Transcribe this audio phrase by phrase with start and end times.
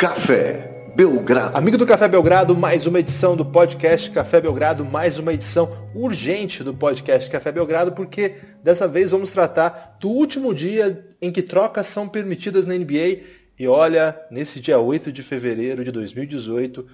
[0.00, 1.54] Café Belgrado.
[1.54, 6.64] Amigo do Café Belgrado, mais uma edição do podcast Café Belgrado, mais uma edição urgente
[6.64, 8.34] do podcast Café Belgrado, porque
[8.64, 13.20] dessa vez vamos tratar do último dia em que trocas são permitidas na NBA.
[13.58, 16.86] E olha, nesse dia 8 de fevereiro de 2018,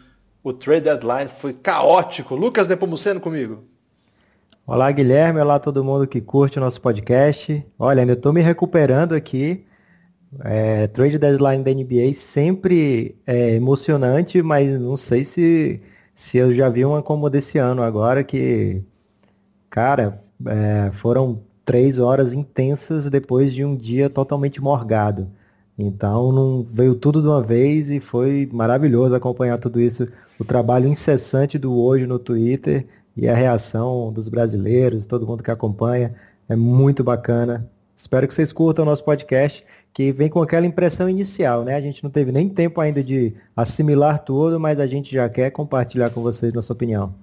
[0.43, 2.35] o trade deadline foi caótico.
[2.35, 3.63] Lucas Nepomuceno comigo.
[4.67, 5.39] Olá, Guilherme.
[5.39, 7.65] Olá, todo mundo que curte o nosso podcast.
[7.79, 9.65] Olha, ainda estou me recuperando aqui
[10.41, 15.81] é, trade deadline da NBA sempre é emocionante, mas não sei se,
[16.15, 18.83] se eu já vi uma como desse ano agora que,
[19.71, 25.29] cara, é, foram três horas intensas depois de um dia totalmente morgado.
[25.79, 30.09] Então não veio tudo de uma vez e foi maravilhoso acompanhar tudo isso,
[30.39, 35.51] o trabalho incessante do hoje no Twitter e a reação dos brasileiros, todo mundo que
[35.51, 36.15] acompanha,
[36.49, 37.69] é muito bacana.
[37.97, 39.65] Espero que vocês curtam o nosso podcast
[39.97, 41.75] que vem com aquela impressão inicial, né?
[41.75, 45.51] A gente não teve nem tempo ainda de assimilar tudo, mas a gente já quer
[45.51, 47.15] compartilhar com vocês nossa opinião.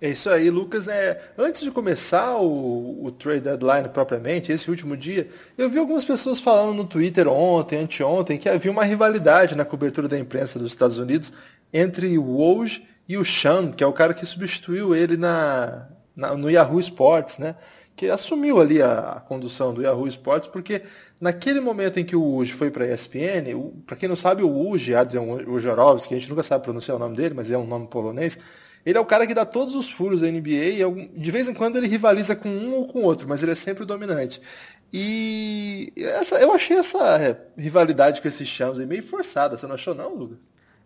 [0.00, 0.88] É isso aí, Lucas.
[0.88, 6.06] É, antes de começar o, o trade deadline propriamente, esse último dia, eu vi algumas
[6.06, 10.72] pessoas falando no Twitter ontem, anteontem, que havia uma rivalidade na cobertura da imprensa dos
[10.72, 11.34] Estados Unidos
[11.70, 15.86] entre o Woj e o Sean, que é o cara que substituiu ele na,
[16.16, 17.56] na no Yahoo Sports, né?
[17.96, 20.82] que assumiu ali a, a, condução do Yahoo Sports, porque
[21.20, 24.68] naquele momento em que o Uji foi para a ESPN, para quem não sabe, o
[24.68, 27.86] Uji, Adrian Wojorowski, a gente nunca sabe pronunciar o nome dele, mas é um nome
[27.86, 28.38] polonês,
[28.84, 31.54] ele é o cara que dá todos os furos da NBA e de vez em
[31.54, 34.40] quando ele rivaliza com um ou com outro, mas ele é sempre o dominante.
[34.92, 40.14] E essa, eu achei essa rivalidade com esses Shams meio forçada, você não achou não,
[40.14, 40.38] Lucas?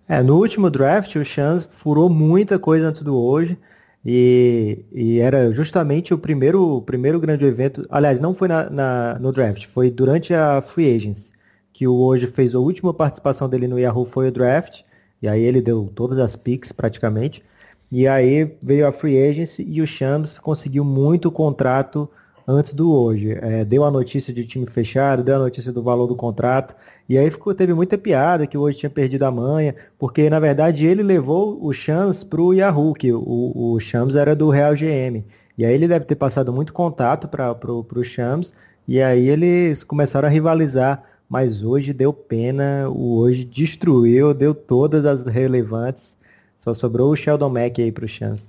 [0.08, 3.58] É, no último draft o Shams furou muita coisa antes do hoje.
[4.04, 7.86] E, e, era justamente o primeiro, primeiro grande evento.
[7.90, 11.30] Aliás, não foi na, na, no draft, foi durante a Free Agents,
[11.72, 14.82] que o hoje fez a última participação dele no Yahoo foi o draft.
[15.22, 17.42] E aí ele deu todas as picks praticamente.
[17.90, 22.08] E aí veio a Free Agency e o Shams conseguiu muito contrato
[22.46, 23.32] antes do hoje.
[23.32, 26.74] É, deu a notícia de time fechado, deu a notícia do valor do contrato.
[27.10, 30.86] E aí ficou, teve muita piada que hoje tinha perdido a manha, porque na verdade
[30.86, 35.24] ele levou o Shams para o Yahoo, que o, o Shams era do Real GM.
[35.58, 38.54] E aí ele deve ter passado muito contato para o Shams,
[38.86, 41.02] e aí eles começaram a rivalizar.
[41.28, 46.16] Mas hoje deu pena, o hoje destruiu, deu todas as relevantes.
[46.60, 48.40] Só sobrou o Sheldon Mack aí para o Shams.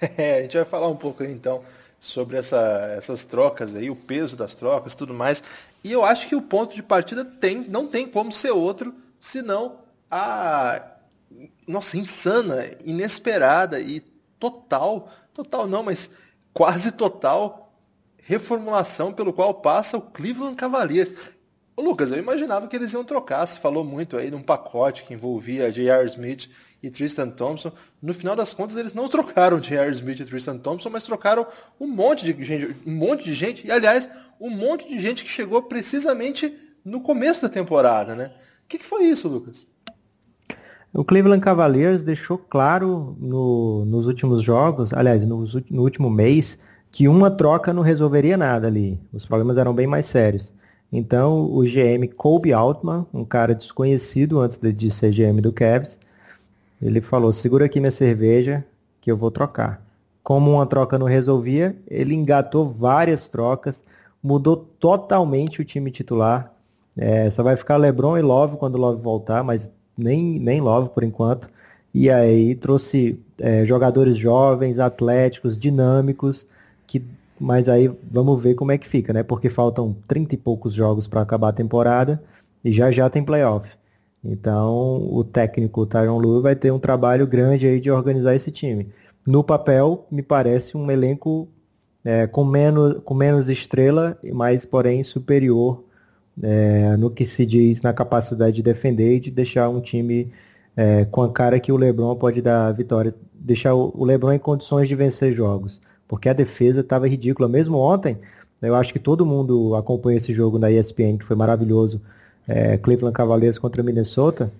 [0.16, 1.62] É, a gente vai falar um pouco então
[2.00, 5.42] sobre essa, essas trocas aí, o peso das trocas, tudo mais.
[5.82, 9.80] E eu acho que o ponto de partida tem, não tem como ser outro, senão
[10.10, 10.82] a
[11.66, 14.00] nossa insana, inesperada e
[14.38, 16.10] total, total não, mas
[16.52, 17.72] quase total
[18.18, 21.12] reformulação pelo qual passa o Cleveland Cavaliers.
[21.76, 25.70] Lucas, eu imaginava que eles iam trocar, se falou muito aí num pacote que envolvia
[25.70, 26.06] J.R.
[26.06, 26.50] Smith
[26.82, 27.72] e Tristan Thompson.
[28.00, 29.90] No final das contas, eles não trocaram J.R.
[29.92, 31.46] Smith e Tristan Thompson, mas trocaram
[31.80, 34.08] um monte de gente, um monte de gente, e aliás,
[34.40, 38.30] um monte de gente que chegou precisamente no começo da temporada, né?
[38.64, 39.66] O que, que foi isso, Lucas?
[40.92, 46.56] O Cleveland Cavaliers deixou claro no, nos últimos jogos, aliás, no, no último mês,
[46.90, 48.98] que uma troca não resolveria nada ali.
[49.12, 50.46] Os problemas eram bem mais sérios.
[50.90, 55.97] Então, o GM Kobe Altman, um cara desconhecido antes de ser GM do Cavs,
[56.80, 58.64] ele falou: segura aqui minha cerveja
[59.00, 59.82] que eu vou trocar.
[60.22, 63.82] Como uma troca não resolvia, ele engatou várias trocas,
[64.22, 66.52] mudou totalmente o time titular.
[66.96, 71.04] É, só vai ficar LeBron e Love quando Love voltar, mas nem, nem Love por
[71.04, 71.48] enquanto.
[71.94, 76.46] E aí trouxe é, jogadores jovens, atléticos, dinâmicos,
[76.86, 77.02] que
[77.40, 79.22] mas aí vamos ver como é que fica, né?
[79.22, 82.22] Porque faltam 30 e poucos jogos para acabar a temporada
[82.64, 83.68] e já já tem playoff.
[84.24, 88.88] Então, o técnico Tyron Lue vai ter um trabalho grande aí de organizar esse time.
[89.26, 91.48] No papel, me parece um elenco
[92.04, 95.84] é, com, menos, com menos estrela, mas porém superior
[96.42, 100.32] é, no que se diz na capacidade de defender e de deixar um time
[100.76, 104.88] é, com a cara que o LeBron pode dar vitória, deixar o LeBron em condições
[104.88, 107.48] de vencer jogos, porque a defesa estava ridícula.
[107.48, 108.18] Mesmo ontem,
[108.62, 112.00] eu acho que todo mundo acompanha esse jogo na ESPN, que foi maravilhoso
[112.48, 114.50] é, Cleveland Cavaliers contra Minnesota,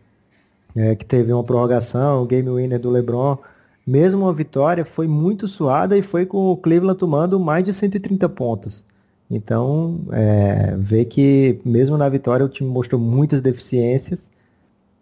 [0.76, 3.38] é, que teve uma prorrogação, o game winner do LeBron.
[3.86, 8.28] Mesmo a vitória foi muito suada e foi com o Cleveland tomando mais de 130
[8.28, 8.84] pontos.
[9.30, 14.20] Então, é, vê que mesmo na vitória o time mostrou muitas deficiências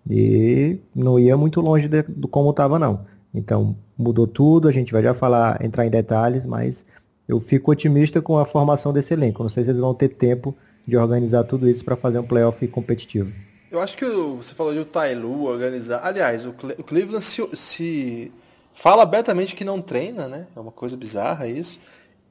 [0.09, 3.01] e não ia muito longe de, do como estava não.
[3.35, 6.85] Então, mudou tudo, a gente vai já falar, entrar em detalhes, mas
[7.29, 9.43] eu fico otimista com a formação desse elenco.
[9.43, 10.55] Não sei se eles vão ter tempo
[10.87, 13.33] de organizar tudo isso para fazer um playoff competitivo.
[13.71, 16.01] Eu acho que o, você falou de o Tailu organizar.
[16.05, 18.33] Aliás, o, o Cleveland se, se,
[18.73, 20.47] fala abertamente que não treina, né?
[20.55, 21.81] É uma coisa bizarra isso.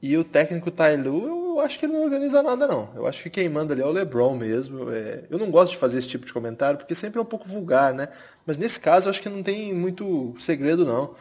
[0.00, 2.88] E o técnico Tailu, eu acho que ele não organiza nada, não.
[2.94, 4.90] Eu acho que quem manda ali é o LeBron mesmo.
[4.90, 5.24] É...
[5.30, 7.92] Eu não gosto de fazer esse tipo de comentário, porque sempre é um pouco vulgar,
[7.92, 8.08] né?
[8.46, 11.14] Mas nesse caso, eu acho que não tem muito segredo, não.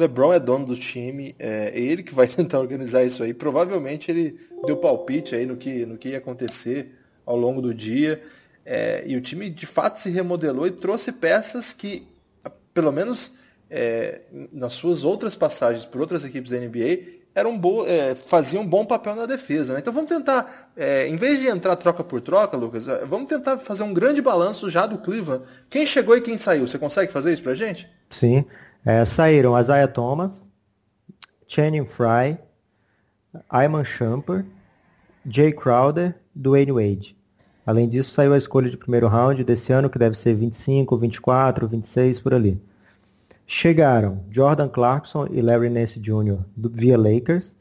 [0.00, 3.32] LeBron é dono do time, é ele que vai tentar organizar isso aí.
[3.32, 4.36] Provavelmente ele
[4.66, 6.94] deu palpite aí no que, no que ia acontecer
[7.24, 8.20] ao longo do dia.
[8.64, 12.06] É, e o time de fato se remodelou e trouxe peças que,
[12.74, 13.32] pelo menos
[13.70, 18.66] é, nas suas outras passagens por outras equipes da NBA, eram bo é, faziam um
[18.66, 19.74] bom papel na defesa.
[19.74, 19.80] Né?
[19.80, 23.58] Então vamos tentar, é, em vez de entrar troca por troca, Lucas, é, vamos tentar
[23.58, 25.44] fazer um grande balanço já do Cleveland.
[25.68, 26.66] Quem chegou e quem saiu?
[26.66, 27.88] Você consegue fazer isso pra gente?
[28.10, 28.44] Sim.
[28.84, 30.46] É, saíram Isaiah Thomas,
[31.46, 32.38] Channing Fry,
[33.48, 34.44] Ayman Shumper,
[35.26, 37.16] Jay Crowder, Dwayne Wade.
[37.66, 41.68] Além disso, saiu a escolha de primeiro round desse ano, que deve ser 25, 24,
[41.68, 42.60] 26, por ali.
[43.46, 46.38] Chegaram Jordan Clarkson e Larry Nance Jr.
[46.56, 47.52] Do, via Lakers,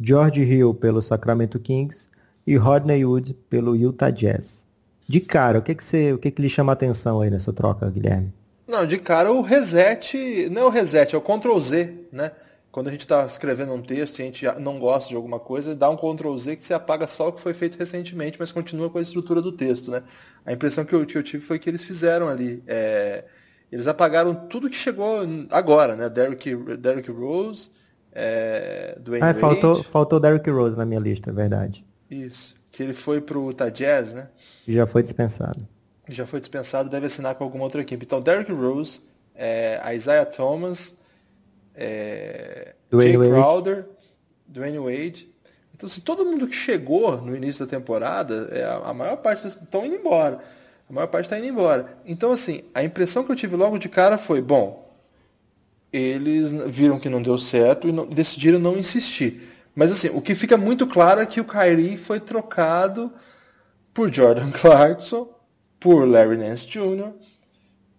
[0.00, 2.06] George Hill pelo Sacramento Kings
[2.46, 4.60] e Rodney Wood pelo Utah Jazz.
[5.08, 7.52] De cara, o que, que, você, o que, que lhe chama a atenção aí nessa
[7.52, 8.37] troca, Guilherme?
[8.68, 12.32] Não, de cara o reset, não é o reset, é o Ctrl Z, né?
[12.70, 15.74] Quando a gente está escrevendo um texto e a gente não gosta de alguma coisa,
[15.74, 18.90] dá um Ctrl Z que você apaga só o que foi feito recentemente, mas continua
[18.90, 20.02] com a estrutura do texto, né?
[20.44, 22.62] A impressão que eu, que eu tive foi que eles fizeram ali.
[22.66, 23.24] É,
[23.72, 25.20] eles apagaram tudo que chegou
[25.50, 26.10] agora, né?
[26.10, 27.70] Derrick, Derrick Rose,
[28.12, 29.40] é, Dwayne ah, Wade.
[29.40, 31.82] Faltou, faltou Derrick Rose na minha lista, é verdade.
[32.10, 32.54] Isso.
[32.70, 34.28] Que ele foi pro Utah Jazz, né?
[34.66, 35.66] E já foi dispensado.
[36.08, 38.04] Já foi dispensado, deve assinar com alguma outra equipe.
[38.04, 39.00] Então, Derrick Rose,
[39.34, 40.96] é, Isaiah Thomas,
[41.74, 43.86] é, Jay Crowder,
[44.46, 45.28] Dwayne Wade.
[45.74, 49.86] Então, se todo mundo que chegou no início da temporada, é, a maior parte estão
[49.86, 50.40] indo embora.
[50.90, 51.96] A maior parte está indo embora.
[52.04, 54.90] Então, assim, a impressão que eu tive logo de cara foi, bom,
[55.92, 59.48] eles viram que não deu certo e não, decidiram não insistir.
[59.74, 63.12] Mas, assim, o que fica muito claro é que o Kyrie foi trocado
[63.94, 65.28] por Jordan Clarkson,
[65.80, 67.12] por Larry Nance Jr.,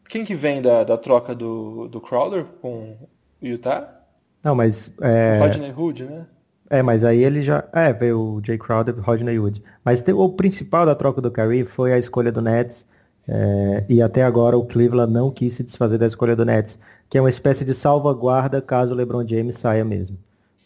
[0.10, 2.98] quem que vem da, da troca do, do Crowder com
[3.42, 4.00] o Utah?
[4.44, 4.90] Não, mas.
[5.02, 5.38] É...
[5.40, 6.26] Rodney Hood, né?
[6.70, 7.64] É, mas aí ele já.
[7.74, 9.64] É, veio o Jay Crowder e Rodney Hood.
[9.84, 12.84] Mas o principal da troca do Curry foi a escolha do Nets.
[13.28, 17.16] É, e até agora o Cleveland não quis se desfazer da escolha do Nets, que
[17.16, 20.18] é uma espécie de salvaguarda caso o LeBron James saia mesmo.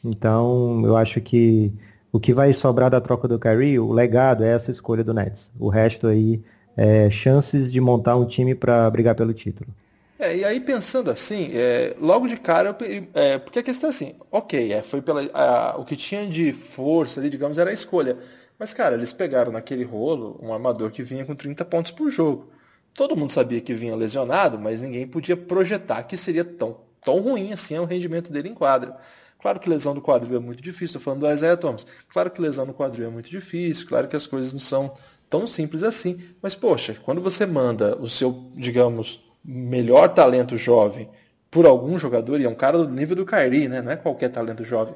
[0.04, 1.74] Então, eu acho que
[2.12, 5.52] o que vai sobrar da troca do Kyrie, o legado é essa escolha do Nets.
[5.60, 6.42] O resto aí
[6.76, 9.70] é chances de montar um time para brigar pelo título.
[10.18, 12.76] É, e aí pensando assim, é, logo de cara,
[13.14, 16.54] é, porque a questão é assim, ok, é, foi pela, a, o que tinha de
[16.54, 18.18] força ali, digamos, era a escolha.
[18.58, 22.48] Mas, cara, eles pegaram naquele rolo um armador que vinha com 30 pontos por jogo.
[22.94, 27.52] Todo mundo sabia que vinha lesionado, mas ninguém podia projetar que seria tão, tão ruim
[27.52, 28.96] assim o rendimento dele em quadra.
[29.42, 31.86] Claro que lesão do quadril é muito difícil, estou falando do Isaiah Thomas.
[32.08, 34.94] Claro que lesão no quadril é muito difícil, claro que as coisas não são
[35.34, 36.22] tão simples assim.
[36.40, 41.10] Mas, poxa, quando você manda o seu, digamos, melhor talento jovem
[41.50, 43.82] por algum jogador, e é um cara do nível do Kyrie, né?
[43.82, 44.94] Não é qualquer talento jovem.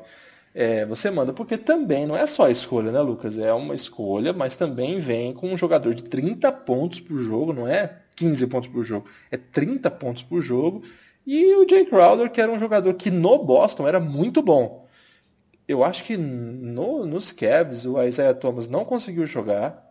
[0.53, 3.39] É, você manda porque também não é só a escolha, né, Lucas?
[3.39, 7.67] É uma escolha, mas também vem com um jogador de 30 pontos por jogo, não
[7.67, 10.83] é 15 pontos por jogo, é 30 pontos por jogo.
[11.25, 14.87] E o Jay Crowder, que era um jogador que no Boston era muito bom.
[15.67, 19.86] Eu acho que no, nos Cavs o Isaiah Thomas não conseguiu jogar.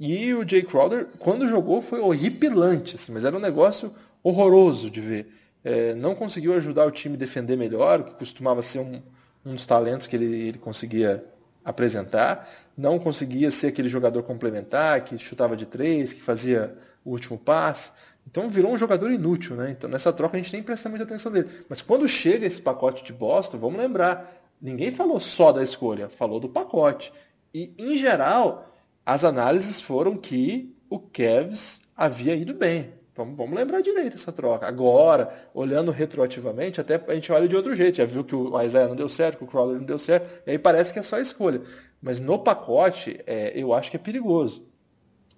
[0.00, 4.98] E o Jay Crowder, quando jogou, foi horripilante, assim, mas era um negócio horroroso de
[4.98, 5.30] ver.
[5.62, 9.02] É, não conseguiu ajudar o time a defender melhor, que costumava ser um,
[9.44, 11.22] um dos talentos que ele, ele conseguia
[11.62, 12.48] apresentar.
[12.74, 17.90] Não conseguia ser aquele jogador complementar, que chutava de três, que fazia o último passe.
[18.26, 19.70] Então virou um jogador inútil, né?
[19.70, 21.50] Então nessa troca a gente nem presta muita atenção dele.
[21.68, 26.40] Mas quando chega esse pacote de Boston, vamos lembrar, ninguém falou só da escolha, falou
[26.40, 27.12] do pacote.
[27.52, 28.69] E em geral,
[29.04, 32.92] as análises foram que o Cavs havia ido bem.
[33.14, 34.66] Vamos, vamos lembrar direito essa troca.
[34.66, 37.96] Agora, olhando retroativamente, até a gente olha de outro jeito.
[37.96, 40.52] Já viu que o Isaiah não deu certo, que o Crowder não deu certo, e
[40.52, 41.60] aí parece que é só escolha.
[42.00, 44.66] Mas no pacote, é, eu acho que é perigoso.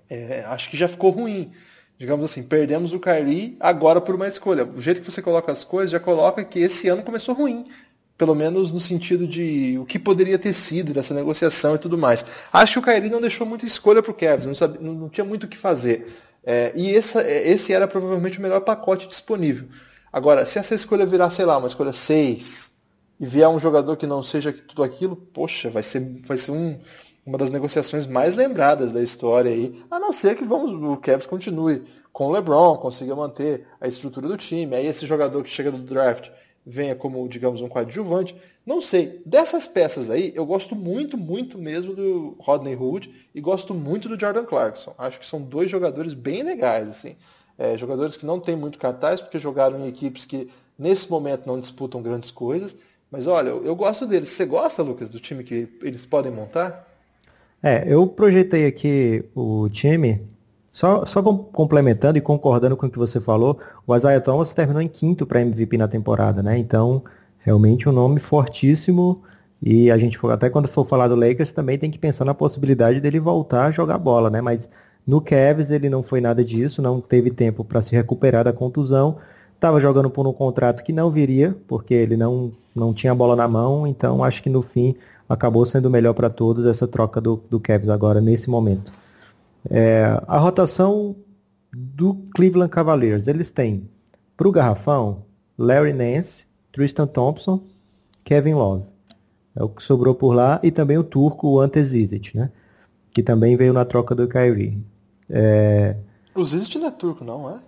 [0.09, 1.51] É, acho que já ficou ruim.
[1.99, 4.65] Digamos assim, perdemos o Kyrie agora por uma escolha.
[4.65, 7.67] O jeito que você coloca as coisas já coloca que esse ano começou ruim
[8.23, 12.25] pelo menos no sentido de o que poderia ter sido dessa negociação e tudo mais.
[12.53, 15.43] Acho que o Kyrie não deixou muita escolha para o Cavs, não, não, tinha muito
[15.43, 16.07] o que fazer.
[16.45, 19.67] É, e essa, é, esse era provavelmente o melhor pacote disponível.
[20.13, 22.71] Agora, se essa escolha virar, sei lá, uma escolha 6
[23.19, 26.79] e vier um jogador que não seja tudo aquilo, poxa, vai ser, vai ser um,
[27.27, 31.27] uma das negociações mais lembradas da história aí, a não ser que vamos, o Cavs
[31.27, 35.73] continue com o LeBron, consiga manter a estrutura do time, aí esse jogador que chega
[35.73, 36.31] do draft
[36.65, 38.37] venha como, digamos, um coadjuvante.
[38.65, 39.21] Não sei.
[39.27, 44.19] Dessas peças aí, eu gosto muito, muito mesmo do Rodney Hood e gosto muito do
[44.19, 44.95] Jordan Clarkson.
[44.97, 47.17] Acho que são dois jogadores bem legais, assim.
[47.59, 51.61] É, jogadores que não têm muito cartaz, porque jogaram em equipes que nesse momento não
[51.61, 52.75] disputam grandes coisas.
[53.11, 54.31] Mas olha, eu, eu gosto deles.
[54.31, 56.89] Você gosta, Lucas, do time que eles podem montar?
[57.63, 60.21] É, eu projetei aqui o time
[60.73, 64.89] só, só complementando e concordando com o que você falou, o Isaiah Thomas terminou em
[64.89, 66.57] quinto para MVP na temporada, né?
[66.57, 67.05] Então,
[67.41, 69.23] realmente um nome fortíssimo.
[69.61, 73.01] E a gente, até quando for falar do Lakers, também tem que pensar na possibilidade
[73.01, 74.41] dele voltar a jogar bola, né?
[74.41, 74.67] Mas
[75.07, 79.19] no Cavs ele não foi nada disso, não teve tempo para se recuperar da contusão.
[79.55, 83.47] Estava jogando por um contrato que não viria, porque ele não, não tinha bola na
[83.47, 83.87] mão.
[83.87, 84.97] Então, acho que no fim
[85.29, 89.02] acabou sendo melhor para todos essa troca do, do Cavs agora, nesse momento.
[89.71, 91.17] É, a rotação
[91.73, 93.89] do Cleveland Cavaliers, eles têm
[94.37, 95.25] para o garrafão
[95.57, 97.63] Larry Nance, Tristan Thompson,
[98.25, 98.85] Kevin Love.
[99.55, 100.59] É o que sobrou por lá.
[100.63, 102.51] E também o turco, o Ante Zizic, né?
[103.13, 104.79] Que também veio na troca do Kyrie.
[105.29, 105.97] É...
[106.35, 107.61] O Zizic não é turco, não, é?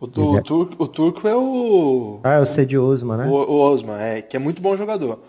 [0.00, 0.42] O, do, é...
[0.42, 2.20] turco, o turco é o...
[2.24, 3.26] Ah, é o Cedi Osman, né?
[3.26, 5.20] O, o Osman, é, que é muito bom jogador.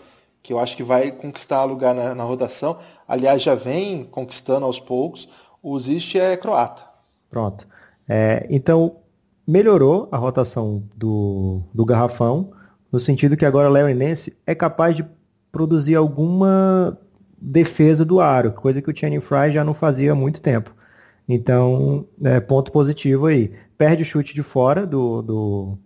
[0.42, 2.78] Que eu acho que vai conquistar lugar na, na rotação.
[3.06, 5.28] Aliás, já vem conquistando aos poucos.
[5.68, 6.82] O Zist é croata.
[7.30, 7.66] Pronto.
[8.08, 8.96] É, então,
[9.46, 12.52] melhorou a rotação do, do garrafão,
[12.90, 15.04] no sentido que agora o Nance é capaz de
[15.52, 16.98] produzir alguma
[17.38, 20.74] defesa do aro, coisa que o Channing Fry já não fazia há muito tempo.
[21.28, 23.52] Então, é, ponto positivo aí.
[23.76, 25.78] Perde o chute de fora do, do,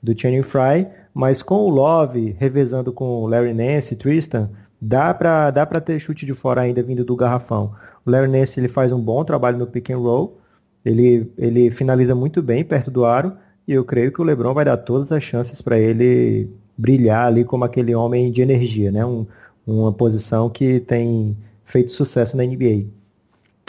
[0.00, 5.50] do Channing Fry, mas com o Love revezando com o Larry Nance Tristan, dá para
[5.50, 7.74] dá ter chute de fora ainda vindo do garrafão.
[8.04, 10.38] O Larry Nance ele faz um bom trabalho no pick and roll.
[10.84, 13.32] Ele, ele finaliza muito bem perto do aro.
[13.66, 17.44] E eu creio que o LeBron vai dar todas as chances para ele brilhar ali
[17.44, 19.04] como aquele homem de energia, né?
[19.06, 19.26] Um,
[19.66, 22.86] uma posição que tem feito sucesso na NBA.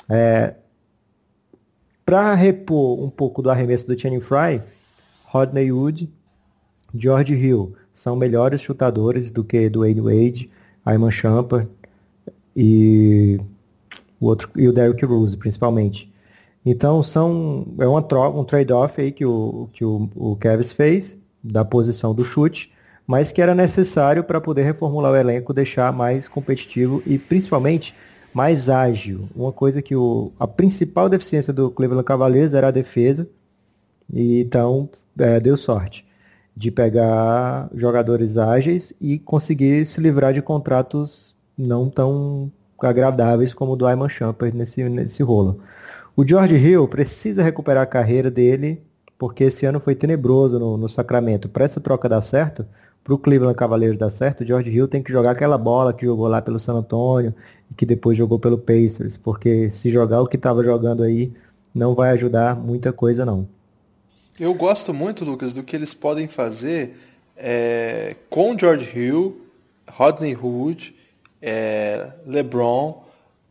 [0.10, 0.56] É,
[2.06, 4.62] para repor um pouco do arremesso do Channing Fry,
[5.24, 6.10] Rodney Wood,
[6.94, 10.52] George Hill são melhores chutadores do que do Wade Wade,
[10.86, 11.68] Ayman Champer
[12.56, 13.40] e
[14.26, 16.12] o outro e o Derrick Rose, principalmente.
[16.66, 21.16] Então são é uma troca, um trade-off aí que o que o, o Cavs fez
[21.44, 22.72] da posição do chute,
[23.06, 27.94] mas que era necessário para poder reformular o elenco, deixar mais competitivo e principalmente
[28.34, 29.30] mais ágil.
[29.36, 33.30] Uma coisa que o, a principal deficiência do Cleveland Cavaliers era a defesa,
[34.12, 36.06] e então é, deu sorte
[36.58, 42.52] de pegar jogadores ágeis e conseguir se livrar de contratos não tão
[42.82, 45.62] agradáveis como o do Ayman Champer nesse, nesse rolo.
[46.16, 48.82] O George Hill precisa recuperar a carreira dele,
[49.18, 51.50] porque esse ano foi tenebroso no, no Sacramento.
[51.50, 52.66] Para essa troca dar certo,
[53.04, 56.06] para o Cleveland Cavaliers dar certo, o George Hill tem que jogar aquela bola que
[56.06, 57.34] jogou lá pelo San Antonio
[57.70, 61.32] e que depois jogou pelo Pacers, porque se jogar o que estava jogando aí,
[61.74, 63.48] não vai ajudar muita coisa não.
[64.40, 66.96] Eu gosto muito, Lucas, do que eles podem fazer
[67.38, 69.40] é, com George Hill,
[69.90, 70.96] Rodney Hood
[71.48, 73.04] é, LeBron,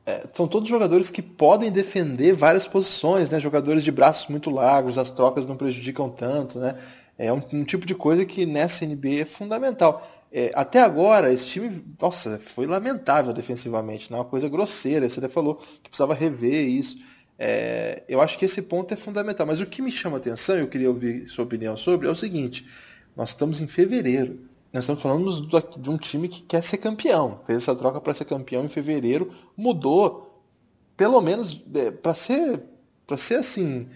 [0.05, 3.39] é, são todos jogadores que podem defender várias posições, né?
[3.39, 6.75] Jogadores de braços muito largos, as trocas não prejudicam tanto, né?
[7.17, 10.05] É um, um tipo de coisa que nessa NBA é fundamental.
[10.33, 14.19] É, até agora, esse time, nossa, foi lamentável defensivamente, né?
[14.19, 15.09] uma coisa grosseira.
[15.09, 16.99] Você até falou que precisava rever isso.
[17.39, 19.47] É, eu acho que esse ponto é fundamental.
[19.47, 22.67] Mas o que me chama atenção, eu queria ouvir sua opinião sobre, é o seguinte:
[23.17, 24.41] nós estamos em fevereiro.
[24.75, 27.39] Nós estamos falando de um time que quer ser campeão.
[27.47, 30.43] Fez essa troca para ser campeão em fevereiro, mudou,
[30.97, 32.61] pelo menos, é, para ser,
[33.07, 33.87] para ser assim,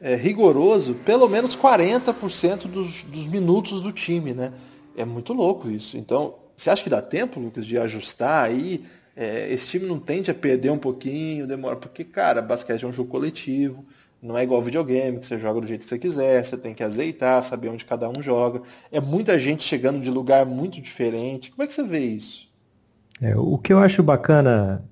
[0.00, 4.54] é, rigoroso, pelo menos 40% dos, dos minutos do time, né?
[4.96, 5.98] É muito louco isso.
[5.98, 8.82] Então, você acha que dá tempo, Lucas, de ajustar aí?
[9.14, 12.92] É, esse time não tende a perder um pouquinho, demora, porque, cara, basquete é um
[12.94, 13.84] jogo coletivo.
[14.24, 16.82] Não é igual videogame, que você joga do jeito que você quiser, você tem que
[16.82, 18.62] azeitar, saber onde cada um joga.
[18.90, 21.50] É muita gente chegando de lugar muito diferente.
[21.50, 22.48] Como é que você vê isso?
[23.20, 24.82] É, o que eu acho bacana,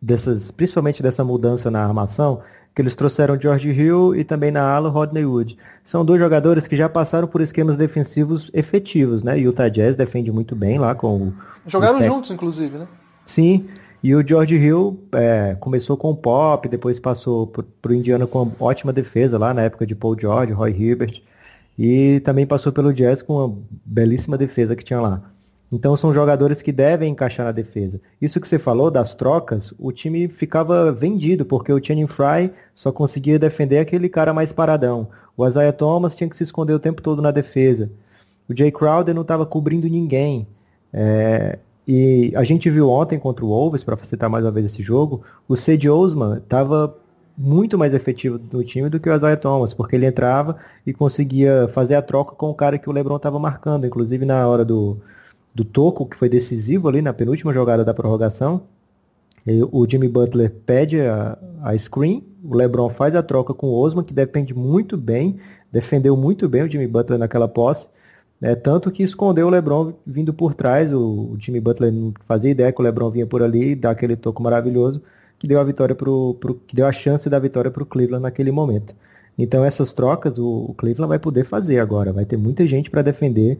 [0.00, 2.40] dessas, principalmente dessa mudança na armação,
[2.74, 5.58] que eles trouxeram George Hill e também na ala Rodney Wood.
[5.84, 9.38] São dois jogadores que já passaram por esquemas defensivos efetivos, né?
[9.38, 11.34] Utah Jazz defende muito bem lá com o.
[11.66, 12.88] Jogaram o juntos, inclusive, né?
[13.26, 13.68] Sim.
[14.04, 18.52] E o George Hill é, começou com o pop, depois passou para o Indiana com
[18.60, 21.22] ótima defesa lá na época de Paul George, Roy Hibbert.
[21.78, 25.22] E também passou pelo Jazz com uma belíssima defesa que tinha lá.
[25.72, 27.98] Então são jogadores que devem encaixar na defesa.
[28.20, 32.92] Isso que você falou das trocas, o time ficava vendido, porque o Channing Fry só
[32.92, 35.08] conseguia defender aquele cara mais paradão.
[35.34, 37.90] O Isaiah Thomas tinha que se esconder o tempo todo na defesa.
[38.50, 40.46] O Jay Crowder não estava cobrindo ninguém.
[40.92, 44.82] É, e a gente viu ontem contra o Wolves, para facilitar mais uma vez esse
[44.82, 46.96] jogo, o Cedi Osman estava
[47.36, 51.68] muito mais efetivo no time do que o Isaiah Thomas, porque ele entrava e conseguia
[51.74, 54.98] fazer a troca com o cara que o LeBron estava marcando, inclusive na hora do,
[55.54, 58.62] do toco, que foi decisivo ali na penúltima jogada da prorrogação.
[59.72, 64.04] o Jimmy Butler pede a, a screen, o LeBron faz a troca com o Osman,
[64.04, 65.38] que depende muito bem,
[65.72, 67.86] defendeu muito bem o Jimmy Butler naquela posse,
[68.44, 72.50] é, tanto que escondeu o LeBron vindo por trás, o, o Jimmy Butler não fazia
[72.50, 75.00] ideia que o LeBron vinha por ali, dá aquele toco maravilhoso,
[75.38, 78.22] que deu a vitória pro, pro, que deu a chance da vitória para o Cleveland
[78.22, 78.94] naquele momento.
[79.38, 83.00] Então essas trocas o, o, Cleveland vai poder fazer agora, vai ter muita gente para
[83.00, 83.58] defender.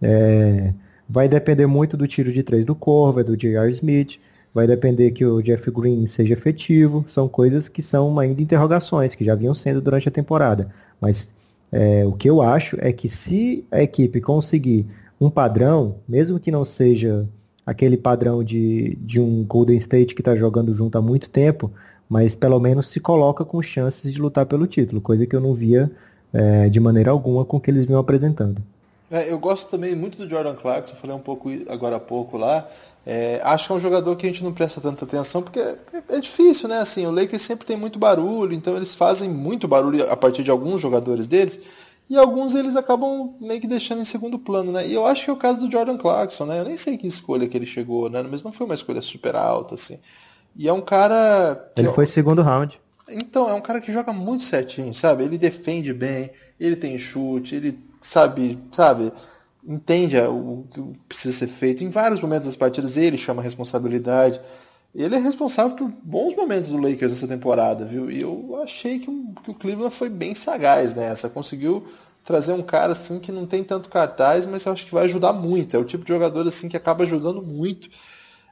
[0.00, 0.72] É,
[1.06, 3.70] vai depender muito do tiro de três do Corva, do J.R.
[3.72, 4.18] Smith,
[4.54, 7.04] vai depender que o Jeff Green seja efetivo.
[7.06, 10.70] São coisas que são ainda interrogações, que já vinham sendo durante a temporada.
[10.98, 11.28] Mas
[11.72, 14.86] é, o que eu acho é que se a equipe conseguir
[15.18, 17.26] um padrão, mesmo que não seja
[17.64, 21.70] aquele padrão de, de um Golden State que está jogando junto há muito tempo,
[22.08, 25.54] mas pelo menos se coloca com chances de lutar pelo título, coisa que eu não
[25.54, 25.90] via
[26.32, 28.60] é, de maneira alguma com o que eles vinham apresentando.
[29.10, 32.66] É, eu gosto também muito do Jordan Clarkson, falei um pouco agora há pouco lá.
[33.04, 35.76] É, acho que é um jogador que a gente não presta tanta atenção porque é,
[36.08, 36.78] é, difícil, né?
[36.78, 40.50] Assim, o Lakers sempre tem muito barulho, então eles fazem muito barulho a partir de
[40.50, 41.58] alguns jogadores deles
[42.08, 44.86] e alguns eles acabam meio que deixando em segundo plano, né?
[44.86, 46.60] E eu acho que é o caso do Jordan Clarkson, né?
[46.60, 48.22] Eu nem sei que escolha que ele chegou, né?
[48.22, 49.98] Mas não foi uma escolha super alta, assim.
[50.54, 51.72] E é um cara.
[51.76, 52.78] Ele foi segundo round.
[53.08, 55.24] Então, é um cara que joga muito certinho, sabe?
[55.24, 59.12] Ele defende bem, ele tem chute, ele sabe, sabe,
[59.64, 61.84] entende o que precisa ser feito.
[61.84, 64.40] Em vários momentos das partidas ele chama a responsabilidade.
[64.94, 68.10] Ele é responsável por bons momentos do Lakers essa temporada, viu?
[68.10, 69.06] E eu achei que,
[69.42, 71.30] que o Cleveland foi bem sagaz nessa.
[71.30, 71.86] Conseguiu
[72.24, 75.32] trazer um cara assim que não tem tanto cartaz, mas eu acho que vai ajudar
[75.32, 75.74] muito.
[75.74, 77.88] É o tipo de jogador assim que acaba ajudando muito.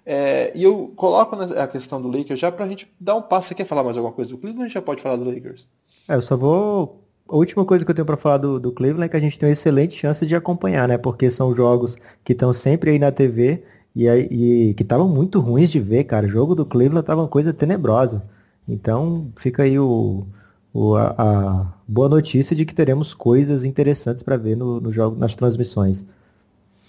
[0.06, 3.48] É, e eu coloco a questão do Lakers já pra gente dar um passo.
[3.48, 4.62] Você quer falar mais alguma coisa do Cleveland?
[4.62, 5.68] A gente já pode falar do Lakers.
[6.08, 6.99] É, eu só vou.
[7.30, 9.38] A última coisa que eu tenho para falar do, do Cleveland é que a gente
[9.38, 10.98] tem uma excelente chance de acompanhar, né?
[10.98, 13.62] Porque são jogos que estão sempre aí na TV
[13.94, 16.26] e, e que estavam muito ruins de ver, cara.
[16.26, 18.20] O jogo do Cleveland tava uma coisa tenebrosa.
[18.68, 20.26] Então fica aí o,
[20.74, 25.16] o a, a, boa notícia de que teremos coisas interessantes para ver no, no jogo,
[25.16, 25.98] nas transmissões.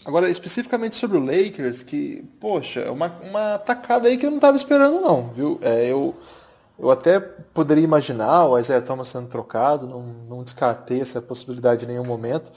[0.03, 4.37] Agora, especificamente sobre o Lakers, que, poxa, é uma, uma tacada aí que eu não
[4.37, 5.59] estava esperando não, viu?
[5.61, 6.15] É, eu,
[6.81, 11.87] eu até poderia imaginar o Isaiah Thomas sendo trocado, não, não descartei essa possibilidade em
[11.87, 12.51] nenhum momento.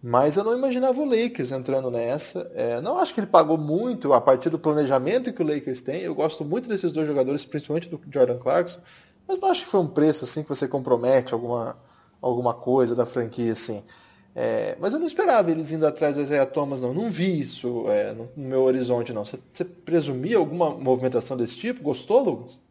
[0.00, 2.48] Mas eu não imaginava o Lakers entrando nessa.
[2.54, 6.02] É, não acho que ele pagou muito a partir do planejamento que o Lakers tem.
[6.02, 8.78] Eu gosto muito desses dois jogadores, principalmente do Jordan Clarkson.
[9.26, 11.76] Mas não acho que foi um preço assim que você compromete alguma,
[12.22, 13.82] alguma coisa da franquia assim.
[14.32, 16.94] É, mas eu não esperava eles indo atrás da Isaiah Thomas, não.
[16.94, 19.24] Não vi isso é, no, meu horizonte, não.
[19.24, 21.82] Você presumia alguma movimentação desse tipo?
[21.82, 22.64] Gostou, Lucas?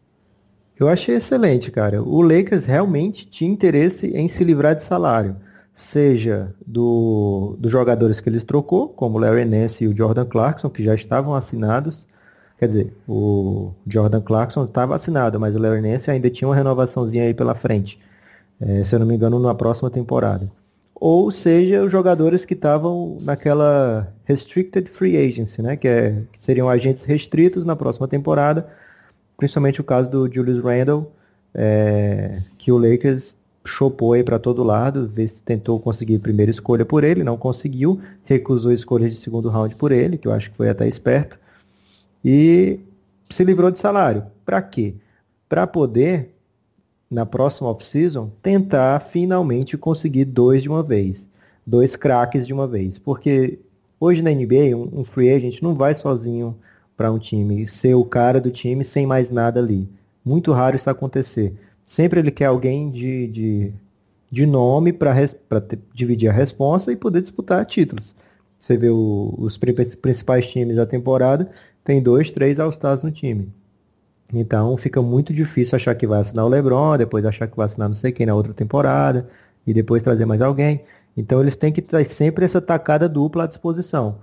[0.78, 2.04] Eu achei excelente, cara.
[2.04, 5.36] O Lakers realmente tinha interesse em se livrar de salário
[5.76, 10.70] seja do, dos jogadores que eles trocou, como o Larry Nance e o Jordan Clarkson,
[10.70, 12.06] que já estavam assinados.
[12.58, 17.24] Quer dizer, o Jordan Clarkson estava assinado, mas o Larry Nance ainda tinha uma renovaçãozinha
[17.24, 18.00] aí pela frente,
[18.62, 20.50] é, se eu não me engano, na próxima temporada.
[20.94, 26.70] Ou seja, os jogadores que estavam naquela Restricted Free Agency, né, que, é, que seriam
[26.70, 28.70] agentes restritos na próxima temporada,
[29.38, 31.12] principalmente o caso do Julius Randle,
[31.54, 36.86] é, que o Lakers chopou aí para todo lado, vê se tentou conseguir primeira escolha
[36.86, 40.58] por ele, não conseguiu, recusou escolha de segundo round por ele, que eu acho que
[40.58, 41.40] foi até esperto,
[42.24, 42.80] e
[43.30, 44.26] se livrou de salário.
[44.46, 44.96] Para quê?
[45.50, 46.30] Para poder,
[47.10, 51.26] na próxima off-season, tentar finalmente conseguir dois de uma vez,
[51.66, 53.60] dois craques de uma vez, porque
[54.00, 56.56] hoje na NBA um, um free agent não vai sozinho
[56.96, 59.90] para um time, ser o cara do time sem mais nada ali.
[60.24, 61.54] Muito raro isso acontecer.
[61.86, 63.74] Sempre ele quer alguém de, de,
[64.32, 65.14] de nome para
[65.94, 68.16] dividir a responsa e poder disputar títulos.
[68.60, 71.52] Você vê o, os principais times da temporada,
[71.84, 73.52] tem dois, três All-Stars no time.
[74.34, 77.88] Então fica muito difícil achar que vai assinar o LeBron, depois achar que vai assinar
[77.88, 79.30] não sei quem na outra temporada,
[79.68, 80.84] e depois trazer mais alguém.
[81.16, 84.18] Então eles têm que ter sempre essa tacada dupla à disposição.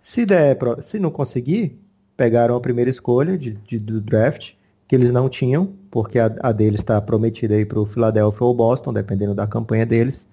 [0.00, 1.78] Se der, se não conseguir,
[2.16, 4.52] pegaram a primeira escolha de, de do draft,
[4.86, 8.54] que eles não tinham, porque a, a deles está prometida aí para o Philadelphia ou
[8.54, 10.26] Boston, dependendo da campanha deles.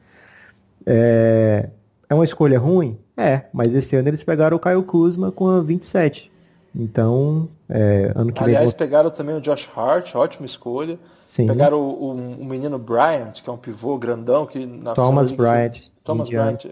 [0.86, 1.70] É,
[2.10, 2.98] é uma escolha ruim?
[3.16, 6.32] É, mas esse ano eles pegaram o Caio Kuzma com a 27.
[6.76, 8.78] Então, é, ano que Aliás, vem.
[8.78, 10.98] pegaram também o Josh Hart, ótima escolha.
[11.28, 11.46] Sim.
[11.46, 15.80] Pegaram o, o, o, menino Bryant, que é um pivô grandão, que na Thomas Bryant.
[16.04, 16.66] Thomas Bryant.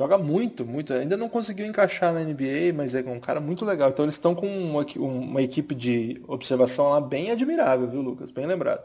[0.00, 0.94] Joga muito, muito.
[0.94, 3.90] Ainda não conseguiu encaixar na NBA, mas é um cara muito legal.
[3.90, 8.30] Então eles estão com uma, uma equipe de observação lá bem admirável, viu, Lucas?
[8.30, 8.80] Bem lembrado.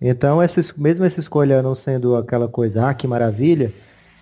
[0.00, 3.72] Então, essa, mesmo essa escolha não sendo aquela coisa, ah, que maravilha,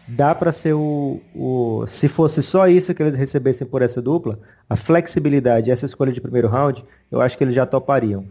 [0.07, 1.87] dá para ser o, o.
[1.88, 6.20] Se fosse só isso que eles recebessem por essa dupla, a flexibilidade, essa escolha de
[6.20, 8.27] primeiro round, eu acho que eles já topariam.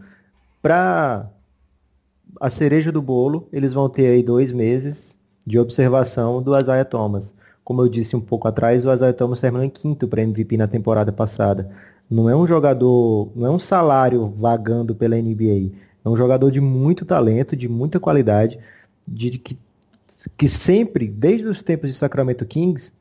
[0.62, 1.28] Para
[2.40, 7.41] a cereja do bolo, eles vão ter aí dois meses de observação do Isaiah Thomas.
[7.64, 10.66] Como eu disse um pouco atrás, o Isaiah Thomas terminou em quinto para MVP na
[10.66, 11.70] temporada passada.
[12.10, 15.70] Não é um jogador, não é um salário vagando pela NBA.
[16.04, 18.58] É um jogador de muito talento, de muita qualidade,
[19.06, 19.56] de que
[20.36, 22.92] que sempre, desde os tempos de Sacramento Kings,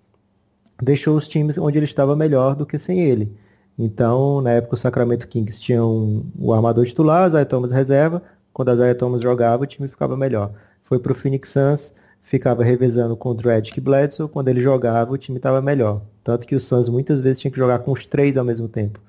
[0.82, 3.32] deixou os times onde ele estava melhor do que sem ele.
[3.78, 8.21] Então, na época, o Sacramento Kings tinha um, o armador titular, Zay Thomas reserva.
[8.54, 10.52] Quando a Zay Thomas jogava, o time ficava melhor.
[10.84, 11.93] Foi para o Phoenix Suns,
[12.32, 14.30] ficava revezando com o Dredd e Bledsoe.
[14.30, 16.02] Quando ele jogava, o time estava melhor.
[16.24, 19.02] Tanto que o Suns muitas vezes tinha que jogar com os três ao mesmo tempo.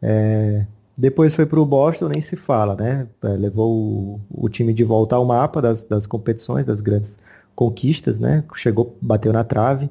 [0.00, 0.64] É...
[0.96, 3.08] Depois foi para o Boston, nem se fala, né?
[3.22, 7.10] É, levou o, o, time de volta ao mapa das, das competições, das grandes
[7.56, 8.44] conquistas, né?
[8.54, 9.90] Chegou, bateu na trave.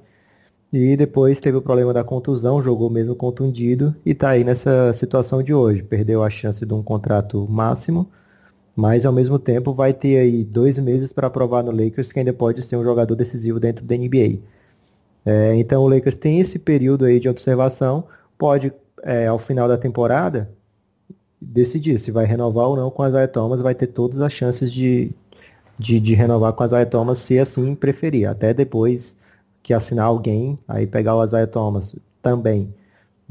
[0.71, 5.43] E depois teve o problema da contusão, jogou mesmo contundido e está aí nessa situação
[5.43, 5.83] de hoje.
[5.83, 8.09] Perdeu a chance de um contrato máximo,
[8.81, 12.33] mas ao mesmo tempo vai ter aí dois meses para provar no Lakers que ainda
[12.33, 14.39] pode ser um jogador decisivo dentro da NBA.
[15.23, 18.05] É, então o Lakers tem esse período aí de observação,
[18.39, 20.49] pode é, ao final da temporada
[21.39, 24.73] decidir se vai renovar ou não com a Isaiah Thomas, vai ter todas as chances
[24.73, 25.11] de,
[25.77, 28.27] de, de renovar com a Isaiah Thomas se assim preferir.
[28.27, 29.15] Até depois
[29.61, 32.73] que assinar alguém, aí pegar o Isaiah Thomas também.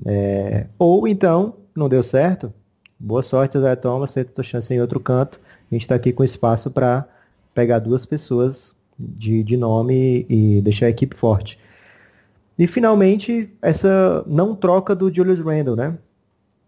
[0.06, 2.54] É, ou então, não deu certo,
[3.00, 5.40] boa sorte, Isaiah Thomas, tenta sua chance em outro canto.
[5.70, 7.08] A gente está aqui com espaço para
[7.54, 11.58] pegar duas pessoas de, de nome e deixar a equipe forte.
[12.58, 15.96] E finalmente, essa não troca do Julius Randle, né?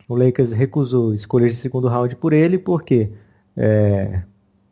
[0.09, 3.11] O Lakers recusou escolher de segundo round por ele, porque
[3.55, 4.23] é,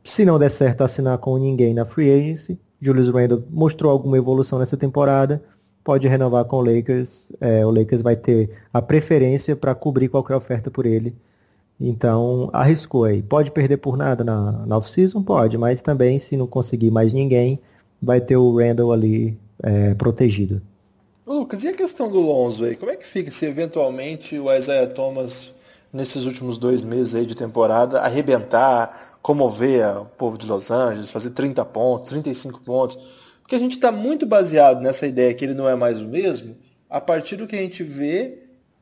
[0.03, 4.59] se não der certo assinar com ninguém na free agency, Julius Randle mostrou alguma evolução
[4.59, 5.43] nessa temporada,
[5.85, 7.27] pode renovar com o Lakers.
[7.39, 11.15] É, o Lakers vai ter a preferência para cobrir qualquer oferta por ele.
[11.81, 13.23] Então, arriscou aí.
[13.23, 15.23] Pode perder por nada na, na off-season?
[15.23, 17.59] Pode, mas também, se não conseguir mais ninguém,
[18.03, 20.61] vai ter o Randall ali é, protegido.
[21.27, 22.77] Lucas, e a questão do Lonzo aí?
[22.77, 25.55] Como é que fica se eventualmente o Isaiah Thomas,
[25.93, 31.31] nesses últimos dois meses aí de temporada, arrebentar, comover o povo de Los Angeles, fazer
[31.31, 32.99] 30 pontos, 35 pontos.
[33.41, 36.57] Porque a gente está muito baseado nessa ideia que ele não é mais o mesmo,
[36.89, 38.40] a partir do que a gente vê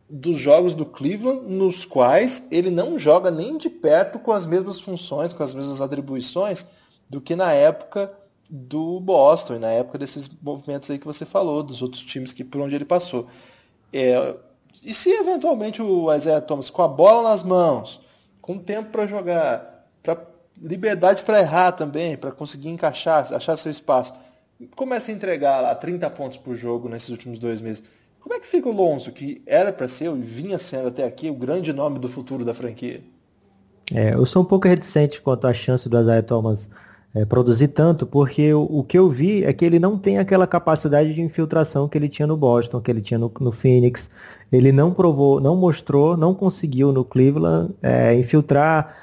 [0.08, 4.80] dos jogos do Cleveland, nos quais ele não joga nem de perto com as mesmas
[4.80, 6.66] funções, com as mesmas atribuições,
[7.08, 8.12] do que na época
[8.50, 12.42] do Boston, e na época desses movimentos aí que você falou, dos outros times que
[12.42, 13.26] por onde ele passou.
[13.92, 14.34] É,
[14.82, 18.00] e se eventualmente o Isaiah Thomas, com a bola nas mãos,
[18.40, 20.26] com tempo para jogar, para
[20.60, 24.14] liberdade para errar também, para conseguir encaixar, achar seu espaço.
[24.74, 27.82] Começa a entregar lá 30 pontos por jogo nesses últimos dois meses.
[28.20, 31.30] Como é que fica o Lonzo, que era para ser e vinha sendo até aqui
[31.30, 33.00] o grande nome do futuro da franquia?
[33.94, 36.68] É, eu sou um pouco reticente quanto à chance do Isaiah Thomas
[37.14, 40.46] é, produzir tanto, porque o, o, que eu vi é que ele não tem aquela
[40.46, 44.10] capacidade de infiltração que ele tinha no Boston, que ele tinha no, no Phoenix.
[44.52, 48.94] Ele não provou, não mostrou, não conseguiu no Cleveland é, infiltrar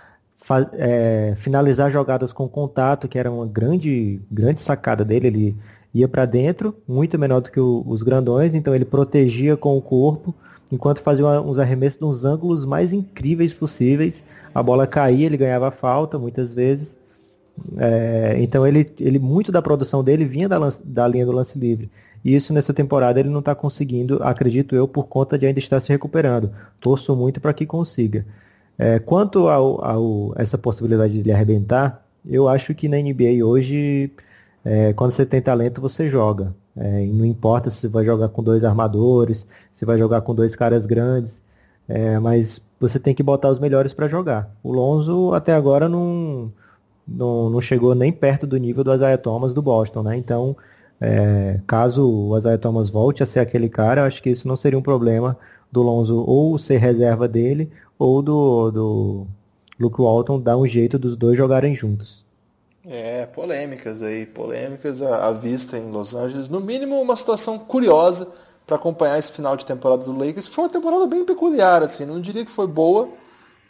[0.73, 5.27] é, finalizar jogadas com contato, que era uma grande, grande sacada dele.
[5.27, 5.55] Ele
[5.95, 9.81] ia para dentro, muito menor do que o, os grandões, então ele protegia com o
[9.81, 10.35] corpo,
[10.69, 14.21] enquanto fazia uns arremessos nos ângulos mais incríveis possíveis.
[14.53, 16.95] A bola caía, ele ganhava falta muitas vezes.
[17.77, 21.89] É, então ele, ele muito da produção dele vinha da, da linha do lance livre.
[22.25, 25.79] E isso nessa temporada ele não está conseguindo, acredito eu, por conta de ainda estar
[25.79, 26.51] se recuperando.
[26.81, 28.25] Torço muito para que consiga.
[28.77, 29.95] É, quanto a
[30.35, 34.11] essa possibilidade de ele arrebentar, eu acho que na NBA hoje,
[34.65, 36.55] é, quando você tem talento, você joga.
[36.75, 40.85] É, não importa se vai jogar com dois armadores, se vai jogar com dois caras
[40.87, 41.39] grandes,
[41.87, 44.51] é, mas você tem que botar os melhores para jogar.
[44.63, 46.51] O Lonzo até agora não,
[47.07, 50.17] não, não, chegou nem perto do nível do Isaiah Thomas do Boston, né?
[50.17, 50.57] Então,
[50.99, 54.57] é, caso o Isaiah Thomas volte a ser aquele cara, eu acho que isso não
[54.57, 55.37] seria um problema
[55.71, 59.27] do Lonzo ou ser reserva dele ou do, do
[59.79, 62.24] Luke Walton dar um jeito dos dois jogarem juntos.
[62.87, 66.49] É, polêmicas aí, polêmicas à vista em Los Angeles.
[66.49, 68.27] No mínimo, uma situação curiosa
[68.65, 70.47] para acompanhar esse final de temporada do Lakers.
[70.47, 72.05] Foi uma temporada bem peculiar, assim.
[72.05, 73.09] Não diria que foi boa,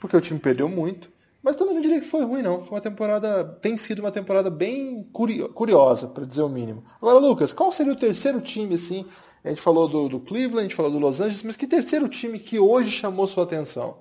[0.02, 1.10] porque o time perdeu muito.
[1.42, 2.62] Mas também não diria que foi ruim, não.
[2.62, 3.44] Foi uma temporada.
[3.62, 5.08] Tem sido uma temporada bem
[5.54, 6.84] curiosa, para dizer o mínimo.
[7.02, 9.06] Agora, Lucas, qual seria o terceiro time, assim?
[9.44, 12.10] A gente falou do, do Cleveland, a gente falou do Los Angeles, mas que terceiro
[12.10, 13.98] time que hoje chamou sua atenção?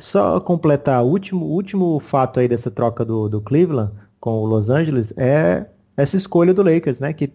[0.00, 4.70] Só completar, o último, último fato aí dessa troca do, do Cleveland com o Los
[4.70, 7.12] Angeles é essa escolha do Lakers, né?
[7.12, 7.32] Que,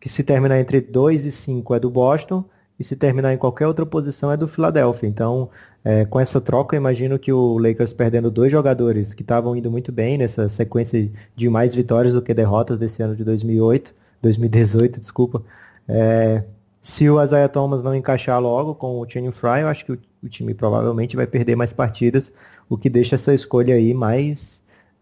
[0.00, 2.44] que se terminar entre 2 e 5 é do Boston
[2.76, 5.06] e se terminar em qualquer outra posição é do Philadelphia.
[5.06, 5.48] Então,
[5.84, 9.92] é, com essa troca, imagino que o Lakers perdendo dois jogadores que estavam indo muito
[9.92, 15.40] bem nessa sequência de mais vitórias do que derrotas desse ano de 2008, 2018, desculpa.
[15.88, 16.42] É,
[16.82, 19.98] se o Isaiah Thomas não encaixar logo com o Channing Fry, eu acho que o,
[20.24, 22.32] o, time provavelmente vai perder mais partidas,
[22.68, 24.53] o que deixa essa escolha aí mais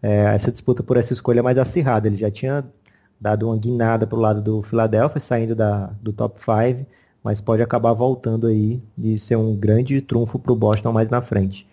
[0.03, 2.07] é, essa disputa por essa escolha mais acirrada.
[2.07, 2.65] Ele já tinha
[3.19, 6.85] dado uma guinada para o lado do Philadelphia, saindo da, do top 5,
[7.23, 11.21] mas pode acabar voltando aí e ser um grande trunfo para o Boston mais na
[11.21, 11.65] frente.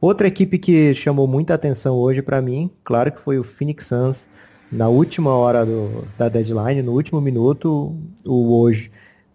[0.00, 4.26] Outra equipe que chamou muita atenção hoje para mim, claro que foi o Phoenix Suns,
[4.72, 8.90] na última hora do, da deadline, no último minuto, o hoje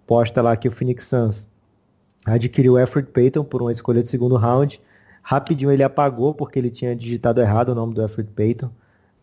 [0.05, 1.47] posta lá que o Phoenix Suns
[2.25, 4.81] adquiriu o Alfred Payton por uma escolha de segundo round
[5.27, 8.69] Rapidinho ele apagou porque ele tinha digitado errado o nome do Alfred Payton.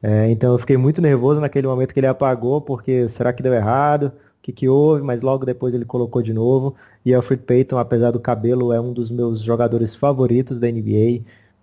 [0.02, 3.54] É, então eu fiquei muito nervoso naquele momento que ele apagou, porque será que deu
[3.54, 4.06] errado?
[4.06, 5.00] O que, que houve?
[5.00, 6.74] Mas logo depois ele colocou de novo.
[7.06, 11.22] E Alfred Payton, apesar do cabelo, é um dos meus jogadores favoritos da NBA.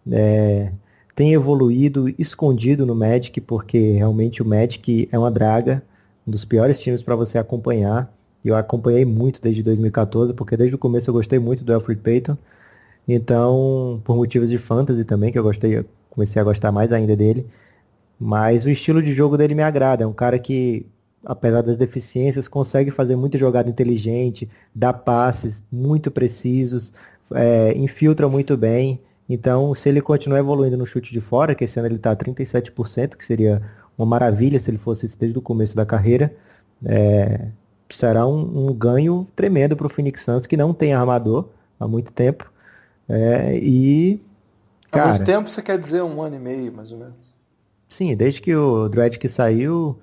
[0.09, 0.71] É,
[1.13, 5.83] tem evoluído escondido no Magic, porque realmente o Magic é uma draga,
[6.25, 8.09] um dos piores times para você acompanhar.
[8.43, 12.37] Eu acompanhei muito desde 2014, porque desde o começo eu gostei muito do Alfred Payton.
[13.07, 17.47] Então, por motivos de fantasy também, que eu gostei, comecei a gostar mais ainda dele.
[18.19, 20.03] Mas o estilo de jogo dele me agrada.
[20.03, 20.85] É um cara que,
[21.25, 26.93] apesar das deficiências, consegue fazer muita jogada inteligente, dá passes muito precisos,
[27.33, 28.99] é, infiltra muito bem.
[29.27, 32.15] Então, se ele continuar evoluindo no chute de fora, que esse ano ele está a
[32.15, 33.61] 37%, que seria
[33.97, 36.33] uma maravilha se ele fosse desde o começo da carreira,
[36.85, 37.47] é,
[37.89, 42.11] será um, um ganho tremendo para o Phoenix Suns, que não tem armador há muito
[42.11, 42.51] tempo.
[43.09, 44.21] É, e.
[44.91, 47.33] Cara, Há muito tempo você quer dizer um ano e meio, mais ou menos.
[47.89, 49.99] Sim, desde que o Dredd saiu,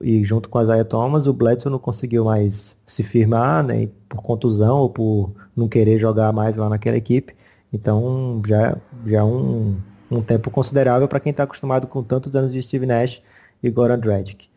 [0.00, 4.20] e junto com a Zaya Thomas, o Bledsoe não conseguiu mais se firmar, né, por
[4.20, 7.34] contusão ou por não querer jogar mais lá naquela equipe.
[7.72, 12.52] Então já, já é um, um tempo considerável para quem está acostumado com tantos anos
[12.52, 13.22] de Steve Nash
[13.62, 14.48] e Goran Dragic.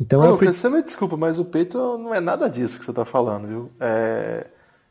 [0.00, 2.90] Então, Ô, Lucas, você me desculpa, mas o peito não é nada disso que você
[2.92, 3.70] está falando, viu?
[3.80, 4.46] É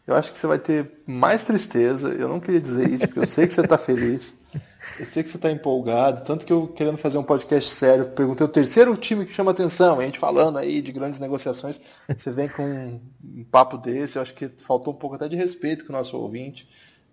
[0.08, 2.10] eu acho que você vai ter mais tristeza.
[2.10, 4.36] Eu não queria dizer isso, porque eu sei que você está feliz.
[5.00, 6.24] Eu sei que você está empolgado.
[6.26, 10.00] Tanto que eu, querendo fazer um podcast sério, perguntei o terceiro time que chama atenção.
[10.00, 11.80] A gente falando aí de grandes negociações.
[12.16, 14.18] Você vem com um, papo desse.
[14.18, 16.68] Eu acho que faltou um pouco até de respeito com o nosso ouvinte.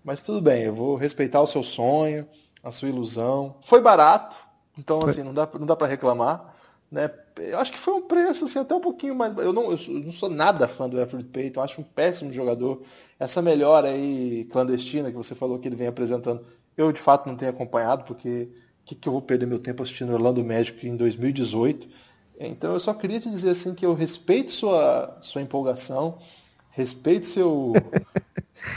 [0.05, 2.27] Mas tudo bem, eu vou respeitar o seu sonho,
[2.62, 3.57] a sua ilusão.
[3.62, 4.37] Foi barato,
[4.77, 6.55] então assim, não dá, não dá para reclamar.
[6.90, 7.11] Né?
[7.37, 9.37] Eu acho que foi um preço assim, até um pouquinho mais.
[9.37, 12.83] Eu não, eu não sou nada fã do Alfred Payton, acho um péssimo jogador.
[13.18, 16.44] Essa melhora aí clandestina que você falou que ele vem apresentando,
[16.77, 18.48] eu de fato não tenho acompanhado, porque
[18.83, 21.88] o que, que eu vou perder meu tempo assistindo Orlando Médico em 2018?
[22.40, 26.18] Então eu só queria te dizer assim que eu respeito sua, sua empolgação,
[26.70, 27.72] respeito seu.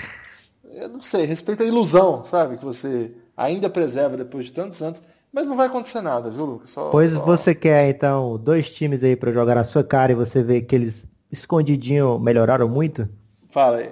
[0.66, 2.58] eu não sei, respeito a ilusão, sabe?
[2.58, 5.02] Que você ainda preserva depois de tantos anos.
[5.34, 6.72] Mas não vai acontecer nada, viu, Lucas?
[6.72, 7.24] Só, pois só...
[7.24, 10.76] você quer, então, dois times aí para jogar na sua cara e você vê que
[10.76, 13.08] eles escondidinho melhoraram muito?
[13.50, 13.92] Fala aí.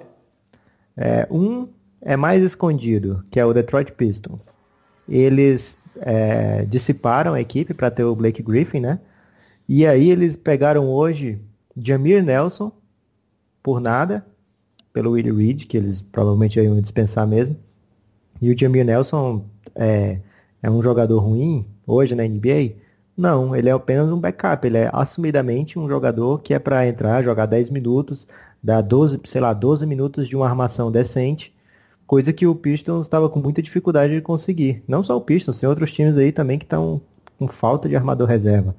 [0.96, 1.68] É, um
[2.02, 4.42] é mais escondido, que é o Detroit Pistons.
[5.08, 9.00] Eles é, dissiparam a equipe para ter o Blake Griffin, né?
[9.68, 11.40] E aí eles pegaram hoje
[11.76, 12.72] Jamir Nelson
[13.62, 14.26] por nada,
[14.92, 17.56] pelo Willie Reed, que eles provavelmente iam dispensar mesmo.
[18.42, 20.20] E o Jamir Nelson é,
[20.62, 22.74] é um jogador ruim hoje na NBA?
[23.16, 27.22] Não, ele é apenas um backup, ele é assumidamente um jogador que é para entrar,
[27.22, 28.26] jogar 10 minutos,
[28.62, 31.54] dar 12, sei lá, 12 minutos de uma armação decente,
[32.06, 34.82] coisa que o Pistons estava com muita dificuldade de conseguir.
[34.88, 37.00] Não só o Pistons, tem outros times aí também que estão
[37.38, 38.74] com falta de armador reserva.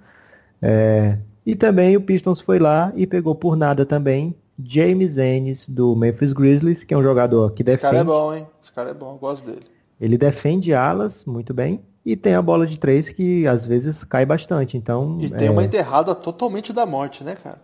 [0.62, 1.18] É...
[1.46, 6.34] E também o Pistons foi lá e pegou por nada também James Ennis do Memphis
[6.34, 7.86] Grizzlies, que é um jogador que defende.
[7.86, 8.48] Esse cara é bom, hein?
[8.62, 9.66] Esse cara é bom, eu gosto dele.
[10.02, 14.26] Ele defende alas muito bem e tem a bola de três que às vezes cai
[14.26, 14.76] bastante.
[14.76, 15.52] Então e tem é...
[15.52, 17.62] uma enterrada totalmente da morte, né, cara?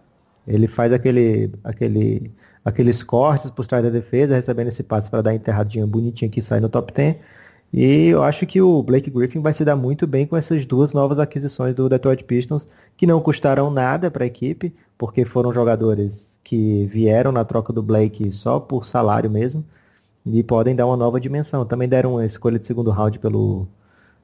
[0.47, 2.32] Ele faz aquele, aquele,
[2.63, 6.60] aqueles cortes por trás da defesa, recebendo esse passe para dar enterradinha bonitinha que sai
[6.60, 7.17] no top 10.
[7.73, 10.93] E eu acho que o Blake Griffin vai se dar muito bem com essas duas
[10.93, 16.28] novas aquisições do Detroit Pistons, que não custaram nada para a equipe, porque foram jogadores
[16.43, 19.65] que vieram na troca do Blake só por salário mesmo,
[20.32, 21.66] e podem dar uma nova dimensão.
[21.66, 23.68] Também deram uma escolha de segundo round pelo,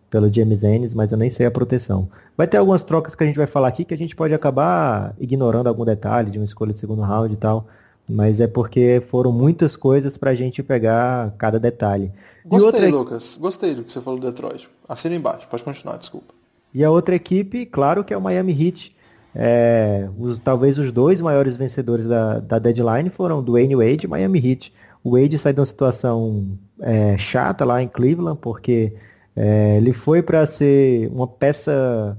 [0.09, 2.09] pelo James Ennis, mas eu nem sei a proteção.
[2.37, 5.15] Vai ter algumas trocas que a gente vai falar aqui que a gente pode acabar
[5.19, 7.67] ignorando algum detalhe de uma escolha de segundo round e tal,
[8.07, 12.11] mas é porque foram muitas coisas para a gente pegar cada detalhe.
[12.45, 12.89] Gostei, outra...
[12.89, 13.37] Lucas.
[13.39, 14.69] Gostei do que você falou do Detroit.
[14.87, 15.47] Assina embaixo.
[15.47, 16.33] Pode continuar, desculpa.
[16.73, 18.95] E a outra equipe, claro que é o Miami Heat.
[19.35, 24.39] É, os, talvez os dois maiores vencedores da, da deadline foram Dwayne Wade e Miami
[24.39, 24.73] Heat.
[25.03, 28.93] O Wade sai de uma situação é, chata lá em Cleveland, porque
[29.35, 32.17] é, ele foi para ser uma peça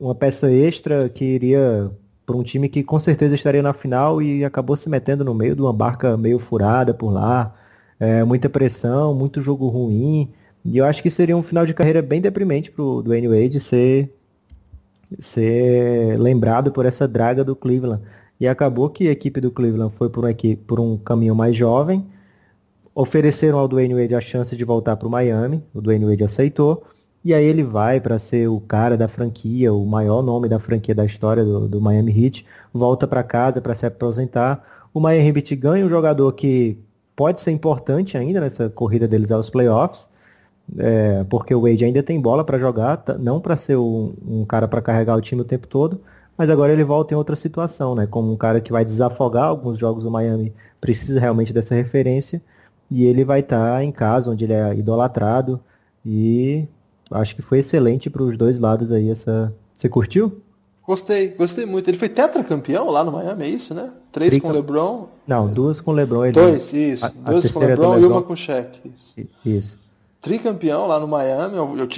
[0.00, 1.90] uma peça extra que iria
[2.26, 5.54] para um time que com certeza estaria na final e acabou se metendo no meio
[5.54, 7.54] de uma barca meio furada por lá
[7.98, 10.32] é, muita pressão, muito jogo ruim.
[10.64, 13.60] E eu acho que seria um final de carreira bem deprimente para o Dwayne Wade
[13.60, 14.14] ser,
[15.18, 18.02] ser lembrado por essa draga do Cleveland.
[18.44, 21.56] E acabou que a equipe do Cleveland foi por, uma equipe, por um caminho mais
[21.56, 22.04] jovem.
[22.94, 25.64] Ofereceram ao Dwayne Wade a chance de voltar para o Miami.
[25.72, 26.84] O Dwayne Wade aceitou.
[27.24, 30.94] E aí ele vai para ser o cara da franquia, o maior nome da franquia
[30.94, 32.44] da história do, do Miami Heat.
[32.70, 34.62] Volta para casa para se aposentar.
[34.92, 36.76] O Miami Heat ganha um jogador que
[37.16, 40.06] pode ser importante ainda nessa corrida deles aos playoffs,
[40.76, 44.68] é, porque o Wade ainda tem bola para jogar, não para ser um, um cara
[44.68, 46.02] para carregar o time o tempo todo,
[46.36, 48.06] mas agora ele volta em outra situação, né?
[48.06, 52.42] Como um cara que vai desafogar alguns jogos do Miami, precisa realmente dessa referência,
[52.90, 55.60] e ele vai estar tá em casa, onde ele é idolatrado,
[56.04, 56.66] e
[57.10, 59.54] acho que foi excelente para os dois lados aí essa.
[59.76, 60.40] Você curtiu?
[60.86, 61.88] Gostei, gostei muito.
[61.88, 63.90] Ele foi tetracampeão lá no Miami, é isso, né?
[64.12, 64.46] Três Trica...
[64.46, 65.08] com LeBron.
[65.26, 66.26] Não, duas com LeBron.
[66.26, 66.32] Ele...
[66.32, 67.06] Dois, isso.
[67.06, 68.80] A, duas a com LeBron, LeBron, e uma com Shaq.
[68.84, 69.14] Isso.
[69.44, 69.78] isso.
[70.20, 71.56] Tricampeão lá no Miami,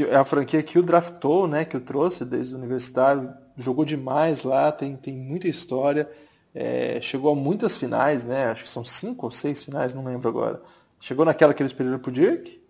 [0.09, 1.65] é a franquia que o draftou, né?
[1.65, 3.29] Que o trouxe desde o universitário.
[3.57, 6.09] Jogou demais lá, tem, tem muita história.
[6.55, 8.47] É, chegou a muitas finais, né?
[8.47, 10.61] Acho que são cinco ou seis finais, não lembro agora.
[10.99, 12.61] Chegou naquela que eles perderam pro Dirk.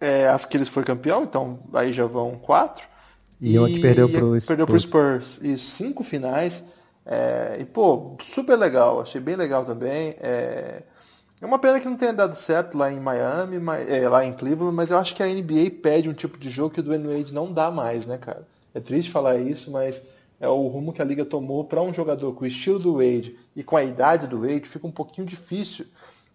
[0.00, 2.86] É, as que eles foi campeão, então aí já vão quatro.
[3.40, 4.46] E, e onde perdeu pro Spurs.
[4.46, 5.38] Perdeu pro Spurs.
[5.42, 6.64] Isso, cinco finais.
[7.06, 9.00] É, e, pô, super legal.
[9.00, 10.16] Achei bem legal também.
[10.20, 10.82] É,
[11.40, 14.32] é uma pena que não tenha dado certo lá em Miami, mas, é, lá em
[14.32, 17.06] Cleveland, mas eu acho que a NBA pede um tipo de jogo que o Dwayne
[17.06, 18.46] Wade não dá mais, né, cara?
[18.74, 20.02] É triste falar isso, mas
[20.40, 23.36] é o rumo que a liga tomou para um jogador com o estilo do Wade
[23.56, 25.86] e com a idade do Wade, fica um pouquinho difícil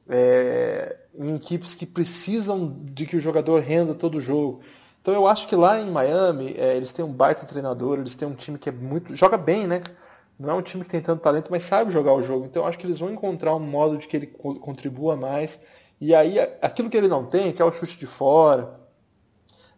[0.07, 4.61] é, em equipes que precisam de que o jogador renda todo o jogo.
[5.01, 8.27] Então eu acho que lá em Miami, é, eles têm um baita treinador, eles têm
[8.27, 9.15] um time que é muito.
[9.15, 9.81] joga bem, né?
[10.39, 12.45] Não é um time que tem tanto talento, mas sabe jogar o jogo.
[12.45, 15.61] Então eu acho que eles vão encontrar um modo de que ele contribua mais.
[16.01, 18.79] E aí aquilo que ele não tem, que é o chute de fora,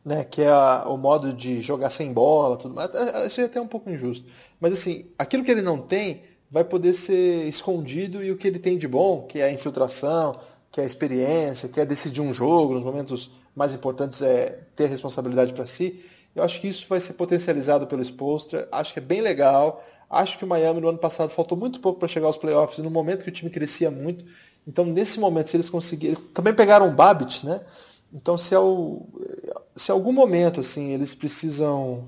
[0.05, 3.67] né, que é a, o modo de jogar sem bola, tudo mais, achei até um
[3.67, 4.25] pouco injusto.
[4.59, 8.59] Mas assim, aquilo que ele não tem vai poder ser escondido e o que ele
[8.59, 10.33] tem de bom, que é a infiltração,
[10.71, 14.85] que é a experiência, que é decidir um jogo nos momentos mais importantes é ter
[14.85, 16.03] a responsabilidade para si.
[16.35, 18.67] Eu acho que isso vai ser potencializado pelo Spolstra.
[18.71, 19.81] Acho que é bem legal.
[20.09, 22.91] Acho que o Miami no ano passado faltou muito pouco para chegar aos playoffs, no
[22.91, 24.25] momento que o time crescia muito.
[24.67, 26.15] Então, nesse momento, se eles conseguirem.
[26.33, 27.61] Também pegaram o Babbitt, né?
[28.13, 29.07] Então, se, é o,
[29.75, 32.07] se algum momento assim eles precisam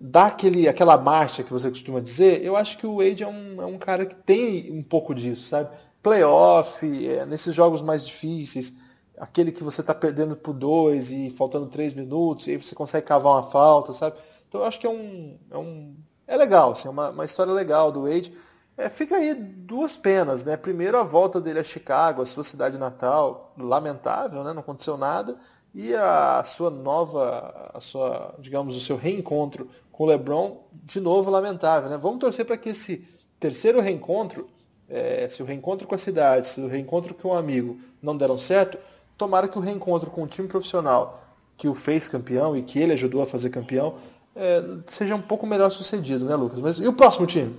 [0.00, 3.62] dar aquele, aquela marcha que você costuma dizer, eu acho que o Wade é um,
[3.62, 5.70] é um cara que tem um pouco disso, sabe?
[6.02, 8.74] Playoff, é, nesses jogos mais difíceis
[9.18, 13.06] aquele que você está perdendo por dois e faltando três minutos, e aí você consegue
[13.06, 14.16] cavar uma falta, sabe?
[14.48, 15.38] Então eu acho que é um.
[15.50, 18.32] É, um, é legal, assim, é uma, uma história legal do Wade.
[18.76, 20.56] É, fica aí duas penas, né?
[20.56, 24.52] Primeiro a volta dele a Chicago, a sua cidade natal, lamentável, né?
[24.52, 25.36] Não aconteceu nada.
[25.74, 31.30] E a sua nova, a sua, digamos, o seu reencontro com o LeBron, de novo
[31.30, 31.98] lamentável, né?
[31.98, 33.06] Vamos torcer para que esse
[33.40, 34.48] terceiro reencontro,
[34.88, 38.38] é, se o reencontro com a cidade, se o reencontro com um amigo não deram
[38.38, 38.78] certo,
[39.18, 41.24] tomara que o reencontro com o time profissional
[41.56, 43.94] que o fez campeão e que ele ajudou a fazer campeão
[44.34, 46.60] é, seja um pouco melhor sucedido, né, Lucas?
[46.60, 47.54] Mas e o próximo time?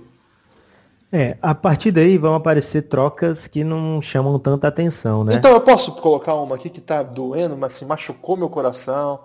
[1.12, 5.34] É, a partir daí vão aparecer trocas que não chamam tanta atenção, né?
[5.34, 9.20] Então eu posso colocar uma aqui que tá doendo, mas assim, machucou meu coração.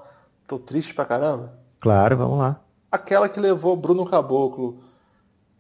[0.47, 1.53] Tô triste pra caramba.
[1.79, 2.61] Claro, vamos lá.
[2.91, 4.79] Aquela que levou Bruno Caboclo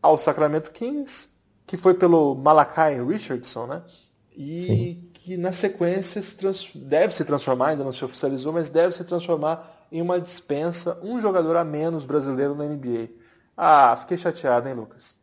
[0.01, 1.29] ao Sacramento Kings,
[1.65, 3.81] que foi pelo Malakai Richardson, né?
[4.35, 6.71] E Sim que na sequência se trans...
[6.73, 11.21] deve se transformar, ainda não se oficializou, mas deve se transformar em uma dispensa, um
[11.21, 13.09] jogador a menos brasileiro na NBA.
[13.55, 15.17] Ah, fiquei chateado, hein, Lucas?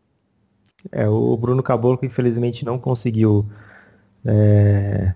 [0.92, 3.46] É, o Bruno Caboclo infelizmente não conseguiu
[4.24, 5.12] é,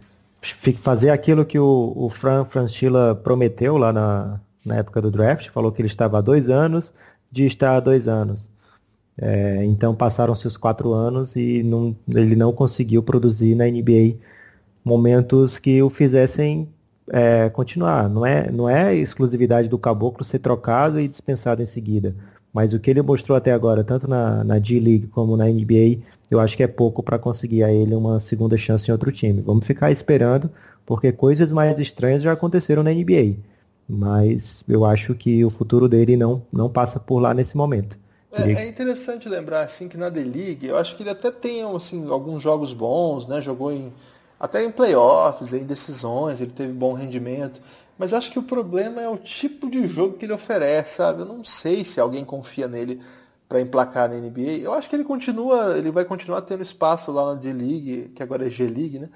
[0.82, 5.70] fazer aquilo que o, o Fran Franchila prometeu lá na, na época do draft, falou
[5.72, 6.92] que ele estava há dois anos
[7.30, 8.40] de estar há dois anos.
[9.18, 14.16] É, então passaram-se os quatro anos e não, ele não conseguiu produzir na NBA
[14.84, 16.68] momentos que o fizessem
[17.10, 18.08] é, continuar.
[18.08, 22.14] Não é, não é exclusividade do caboclo ser trocado e dispensado em seguida.
[22.52, 26.00] Mas o que ele mostrou até agora, tanto na, na G-League como na NBA,
[26.30, 29.40] eu acho que é pouco para conseguir a ele uma segunda chance em outro time.
[29.40, 30.50] Vamos ficar esperando,
[30.84, 33.36] porque coisas mais estranhas já aconteceram na NBA.
[33.88, 37.98] Mas eu acho que o futuro dele não, não passa por lá nesse momento.
[38.32, 42.08] É, é, interessante lembrar assim que na D-League, eu acho que ele até tem assim,
[42.08, 43.42] alguns jogos bons, né?
[43.42, 43.92] Jogou em
[44.42, 47.62] até em playoffs, em decisões, ele teve bom rendimento.
[47.96, 51.20] Mas acho que o problema é o tipo de jogo que ele oferece, sabe?
[51.20, 53.00] Eu não sei se alguém confia nele
[53.48, 54.58] para emplacar na NBA.
[54.60, 58.44] Eu acho que ele continua, ele vai continuar tendo espaço lá na D-League, que agora
[58.44, 59.10] é G-League, né?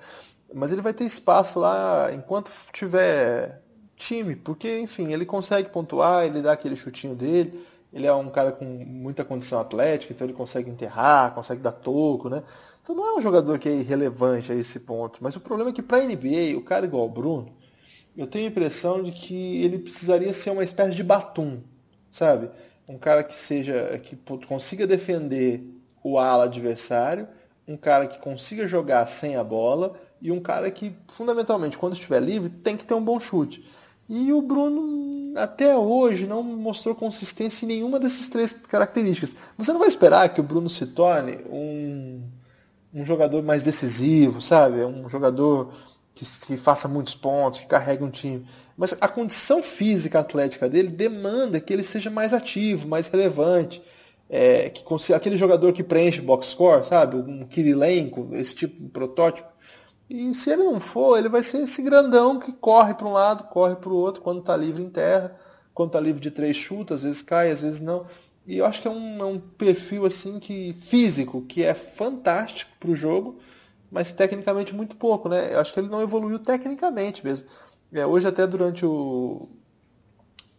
[0.54, 3.60] Mas ele vai ter espaço lá enquanto tiver
[3.96, 7.66] time, porque enfim, ele consegue pontuar, ele dá aquele chutinho dele.
[7.92, 12.28] Ele é um cara com muita condição atlética, então ele consegue enterrar, consegue dar toco,
[12.28, 12.44] né?
[12.86, 15.18] Então não é um jogador que é irrelevante a esse ponto.
[15.20, 17.52] Mas o problema é que para a NBA, o cara igual o Bruno,
[18.16, 21.58] eu tenho a impressão de que ele precisaria ser uma espécie de batum,
[22.12, 22.48] sabe?
[22.86, 24.14] Um cara que seja que
[24.46, 25.68] consiga defender
[26.00, 27.26] o ala adversário,
[27.66, 32.22] um cara que consiga jogar sem a bola e um cara que fundamentalmente quando estiver
[32.22, 33.68] livre tem que ter um bom chute.
[34.08, 39.34] E o Bruno até hoje não mostrou consistência em nenhuma dessas três características.
[39.58, 42.22] Você não vai esperar que o Bruno se torne um,
[42.96, 44.82] um jogador mais decisivo, sabe?
[44.84, 45.70] Um jogador
[46.14, 48.46] que, que, faça muitos pontos, que carregue um time.
[48.76, 53.82] Mas a condição física atlética dele demanda que ele seja mais ativo, mais relevante.
[54.28, 57.16] É, que consiga, aquele jogador que preenche box score, sabe?
[57.16, 59.48] Um Kirilenko, esse tipo de protótipo.
[60.08, 63.44] E se ele não for, ele vai ser esse grandão que corre para um lado,
[63.44, 65.36] corre para o outro, quando está livre em terra,
[65.74, 68.06] quando está livre de três chutas, às vezes cai, às vezes não.
[68.46, 72.70] E eu acho que é um, é um perfil assim que físico, que é fantástico
[72.78, 73.38] para o jogo,
[73.90, 75.52] mas tecnicamente muito pouco, né?
[75.52, 77.46] Eu acho que ele não evoluiu tecnicamente mesmo.
[77.92, 79.48] É, hoje até durante o,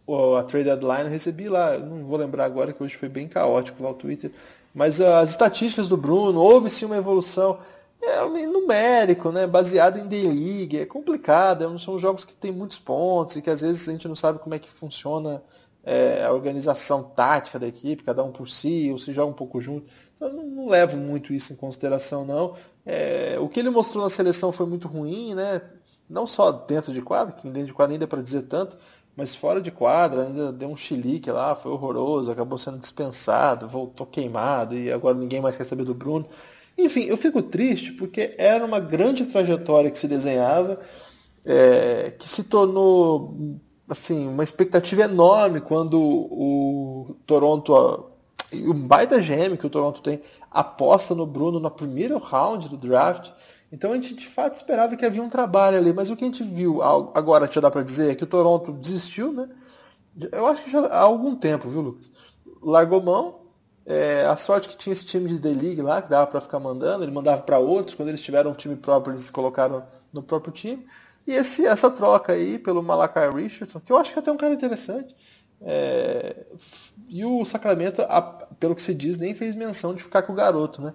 [0.06, 3.26] o, a trade deadline eu recebi lá, não vou lembrar agora que hoje foi bem
[3.26, 4.32] caótico lá o Twitter,
[4.74, 7.58] mas as estatísticas do Bruno, houve sim uma evolução
[8.00, 9.46] é numérico, né?
[9.46, 13.60] baseado em D-League, é complicado, é são jogos que tem muitos pontos e que às
[13.60, 15.42] vezes a gente não sabe como é que funciona
[15.84, 19.60] é, a organização tática da equipe, cada um por si, ou se joga um pouco
[19.60, 19.88] junto.
[20.14, 22.54] Então eu não, não levo muito isso em consideração, não.
[22.84, 25.62] É, o que ele mostrou na seleção foi muito ruim, né?
[26.08, 28.76] Não só dentro de quadra, que dentro de quadra ainda é para dizer tanto,
[29.16, 34.06] mas fora de quadra ainda deu um chilique lá, foi horroroso, acabou sendo dispensado, voltou
[34.06, 36.26] queimado e agora ninguém mais quer saber do Bruno.
[36.78, 40.78] Enfim, eu fico triste porque era uma grande trajetória que se desenhava,
[41.44, 43.58] é, que se tornou
[43.88, 48.10] assim, uma expectativa enorme quando o Toronto,
[48.52, 50.20] o baita GM que o Toronto tem,
[50.50, 53.30] aposta no Bruno no primeiro round do draft.
[53.72, 56.26] Então a gente de fato esperava que havia um trabalho ali, mas o que a
[56.26, 59.48] gente viu agora, já dá para dizer, é que o Toronto desistiu, né?
[60.32, 62.10] Eu acho que já há algum tempo, viu, Lucas?
[62.62, 63.38] Largou mão.
[63.86, 67.04] É, a sorte que tinha esse time de D-League lá, que dava para ficar mandando,
[67.04, 67.94] ele mandava para outros.
[67.94, 69.82] Quando eles tiveram um time próprio, eles colocaram
[70.12, 70.84] no próprio time.
[71.28, 74.36] E esse, essa troca aí pelo Malakai Richardson, que eu acho que é até um
[74.38, 75.14] cara interessante.
[75.60, 76.46] É,
[77.06, 78.00] e o Sacramento,
[78.58, 80.94] pelo que se diz, nem fez menção de ficar com o garoto, né?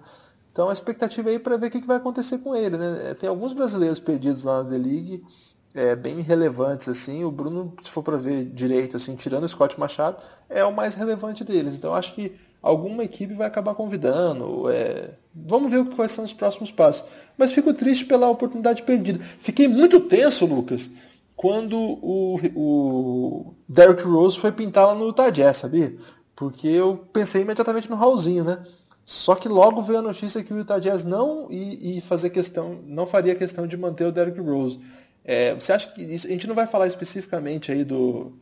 [0.50, 3.10] Então a expectativa aí para ver o que, vai acontecer com ele, né?
[3.10, 5.24] É, tem alguns brasileiros perdidos lá na D-League,
[5.72, 7.22] é, bem relevantes assim.
[7.22, 10.16] O Bruno, se for para ver direito, assim, tirando o Scott Machado,
[10.48, 11.76] é o mais relevante deles.
[11.76, 12.34] Então acho que
[12.64, 14.70] alguma equipe vai acabar convidando.
[14.70, 15.10] É...
[15.34, 17.04] Vamos ver quais são os próximos passos.
[17.36, 19.22] Mas fico triste pela oportunidade perdida.
[19.38, 20.88] Fiquei muito tenso, Lucas,
[21.36, 25.94] quando o, o Derrick Rose foi pintar lá no Utah Jazz, sabia?
[26.34, 28.64] Porque eu pensei imediatamente no Raulzinho, né?
[29.04, 33.06] Só que logo veio a notícia que o Utah Jazz não ia fazer questão, não
[33.06, 34.80] faria questão de manter o Derrick Rose.
[35.22, 38.32] É, você acha que isso, a gente não vai falar especificamente aí do,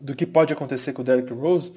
[0.00, 1.72] do que pode acontecer com o Derrick Rose,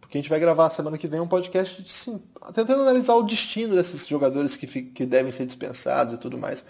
[0.00, 2.20] porque a gente vai gravar semana que vem um podcast sim,
[2.54, 6.64] tentando analisar o destino desses jogadores que, que devem ser dispensados e tudo mais.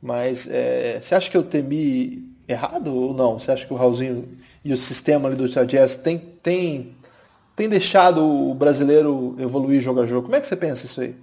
[0.00, 3.38] Mas é, você acha que eu temi errado ou não?
[3.38, 4.28] Você acha que o Raulzinho
[4.64, 6.94] e o sistema ali do Jazz tem, tem,
[7.54, 10.22] tem deixado o brasileiro evoluir jogo a jogo?
[10.22, 11.14] Como é que você pensa isso aí?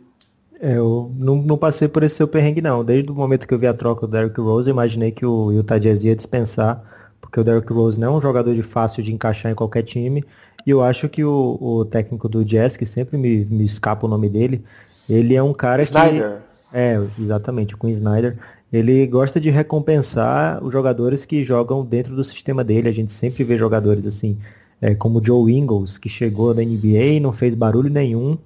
[0.61, 2.83] É, eu não, não, passei por esse seu perrengue não.
[2.83, 5.77] Desde o momento que eu vi a troca do Derrick Rose, imaginei que o Utah
[5.77, 6.83] Jazz ia dispensar,
[7.21, 10.25] porque o Derrick Rose não é um jogador de fácil de encaixar em qualquer time
[10.65, 14.09] e eu acho que o, o técnico do Jazz, que sempre me, me escapa o
[14.09, 14.63] nome dele,
[15.09, 16.37] ele é um cara Snyder.
[16.71, 16.77] que.
[16.77, 18.37] É, exatamente, com Snyder.
[18.71, 22.89] ele gosta de recompensar os jogadores que jogam dentro do sistema dele.
[22.89, 24.37] A gente sempre vê jogadores assim,
[24.81, 28.37] é, como o Joe Ingles, que chegou da NBA e não fez barulho nenhum,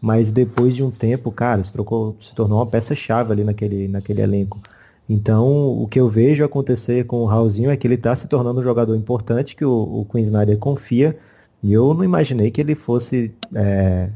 [0.00, 4.20] mas depois de um tempo, cara, se, trocou, se tornou uma peça-chave ali naquele, naquele
[4.20, 4.58] elenco.
[5.08, 5.48] Então,
[5.80, 8.64] o que eu vejo acontecer com o Raulzinho é que ele está se tornando um
[8.64, 11.18] jogador importante que o, o Queen Snyder confia.
[11.62, 14.10] E eu não imaginei que ele fosse é,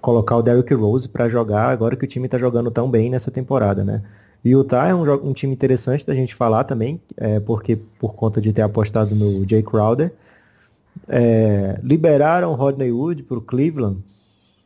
[0.00, 3.30] colocar o Derrick Rose para jogar agora que o time está jogando tão bem nessa
[3.30, 4.02] temporada, né?
[4.44, 8.14] E o Utah é um, um, time interessante da gente falar também, é, porque por
[8.14, 10.12] conta de ter apostado no Jay Crowder.
[11.08, 13.98] É, liberaram o Rodney Wood para o Cleveland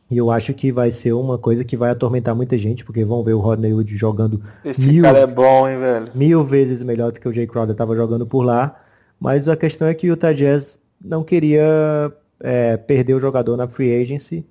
[0.09, 3.23] e eu acho que vai ser uma coisa que vai atormentar muita gente, porque vão
[3.23, 4.41] ver o Rodney Wood jogando.
[4.63, 6.11] Esse mil, cara é bom, hein, velho?
[6.13, 8.79] Mil vezes melhor do que o Jay Crowder estava jogando por lá.
[9.19, 13.67] Mas a questão é que o Utah Jazz não queria é, perder o jogador na
[13.67, 14.45] free agency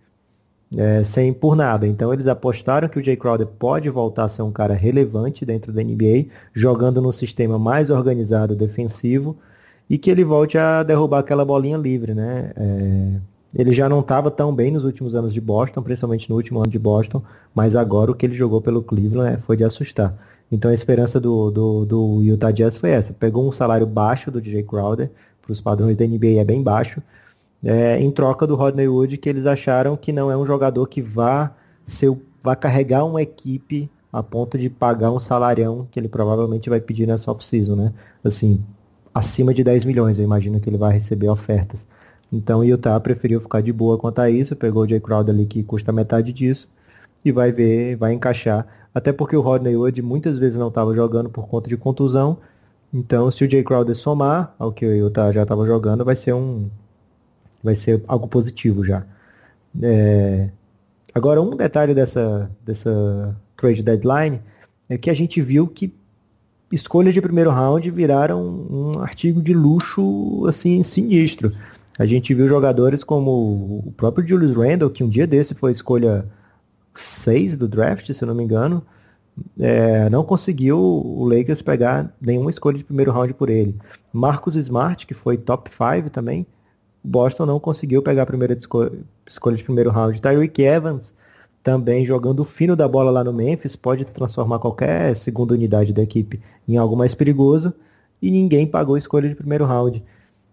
[0.77, 1.87] é, sem por nada.
[1.87, 5.73] Então eles apostaram que o Jay Crowder pode voltar a ser um cara relevante dentro
[5.73, 9.37] da NBA, jogando num sistema mais organizado defensivo
[9.89, 12.53] e que ele volte a derrubar aquela bolinha livre, né?
[12.57, 13.21] É,
[13.55, 16.71] ele já não estava tão bem nos últimos anos de Boston, principalmente no último ano
[16.71, 17.23] de Boston,
[17.55, 20.17] mas agora o que ele jogou pelo Cleveland é, foi de assustar.
[20.51, 23.13] Então a esperança do, do, do Utah Jazz foi essa.
[23.13, 25.11] Pegou um salário baixo do DJ Crowder,
[25.45, 27.03] para os padrões da NBA é bem baixo,
[27.63, 31.03] é, em troca do Rodney Wood, que eles acharam que não é um jogador que
[31.03, 31.55] vá,
[31.87, 36.81] ser, vá carregar uma equipe a ponto de pagar um salarião que ele provavelmente vai
[36.81, 37.93] pedir nessa off-season, né?
[38.23, 38.63] Assim,
[39.13, 41.85] acima de 10 milhões, eu imagino que ele vai receber ofertas.
[42.31, 45.47] Então o Utah preferiu ficar de boa quanto a isso, pegou o Jay Crowder ali
[45.47, 46.69] que custa metade disso
[47.25, 48.67] e vai ver, vai encaixar.
[48.95, 52.39] Até porque o Rodney Wood muitas vezes não estava jogando por conta de contusão.
[52.95, 56.33] Então se o Jay Crowder somar ao que o Utah já estava jogando, vai ser
[56.33, 56.71] um
[57.61, 59.05] vai ser algo positivo já.
[59.83, 60.49] É...
[61.13, 64.41] Agora um detalhe dessa dessa trade deadline
[64.89, 65.93] é que a gente viu que
[66.71, 71.53] escolhas de primeiro round viraram um artigo de luxo assim sinistro.
[71.99, 76.27] A gente viu jogadores como o próprio Julius Randle, que um dia desse foi escolha
[76.95, 78.85] 6 do draft, se eu não me engano,
[79.59, 83.76] é, não conseguiu o Lakers pegar nenhuma escolha de primeiro round por ele.
[84.12, 86.47] Marcus Smart, que foi top 5 também,
[87.03, 90.20] Boston não conseguiu pegar a primeira escolha de primeiro round.
[90.20, 91.12] Tyreek Evans,
[91.62, 96.03] também jogando o fino da bola lá no Memphis, pode transformar qualquer segunda unidade da
[96.03, 97.74] equipe em algo mais perigoso,
[98.22, 100.03] e ninguém pagou escolha de primeiro round.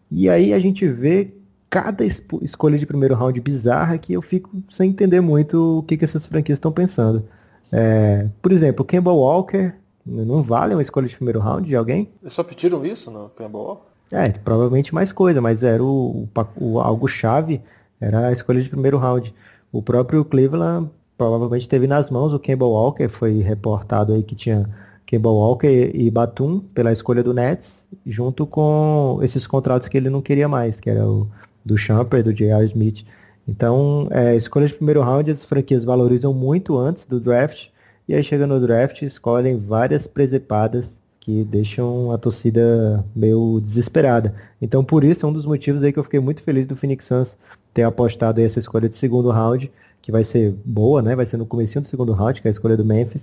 [0.09, 1.34] E aí a gente vê
[1.69, 6.03] cada escolha de primeiro round bizarra que eu fico sem entender muito o que, que
[6.03, 7.23] essas franquias estão pensando.
[7.72, 9.74] É, por exemplo, Campbell Walker
[10.05, 12.09] não vale uma escolha de primeiro round de alguém?
[12.22, 13.91] Eles só pediram isso no Campbell Walker?
[14.11, 16.28] É, provavelmente mais coisa, mas era o,
[16.59, 17.61] o, o algo chave,
[17.99, 19.34] era a escolha de primeiro round.
[19.72, 24.67] O próprio Cleveland provavelmente teve nas mãos o Campbell Walker, foi reportado aí que tinha
[25.05, 30.22] Campbell Walker e Batum pela escolha do Nets, junto com esses contratos que ele não
[30.22, 31.28] queria mais, que era o
[31.63, 32.65] do Champer, do J.R.
[32.65, 33.05] Smith.
[33.52, 37.68] Então, é, escolha de primeiro round, as franquias valorizam muito antes do draft,
[38.08, 40.86] e aí chega no draft, escolhem várias presepadas
[41.20, 44.34] que deixam a torcida meio desesperada.
[44.62, 47.06] Então, por isso, é um dos motivos aí que eu fiquei muito feliz do Phoenix
[47.06, 47.38] Suns
[47.74, 49.70] ter apostado essa escolha de segundo round,
[50.02, 51.14] que vai ser boa, né?
[51.14, 53.22] Vai ser no começo do segundo round, que é a escolha do Memphis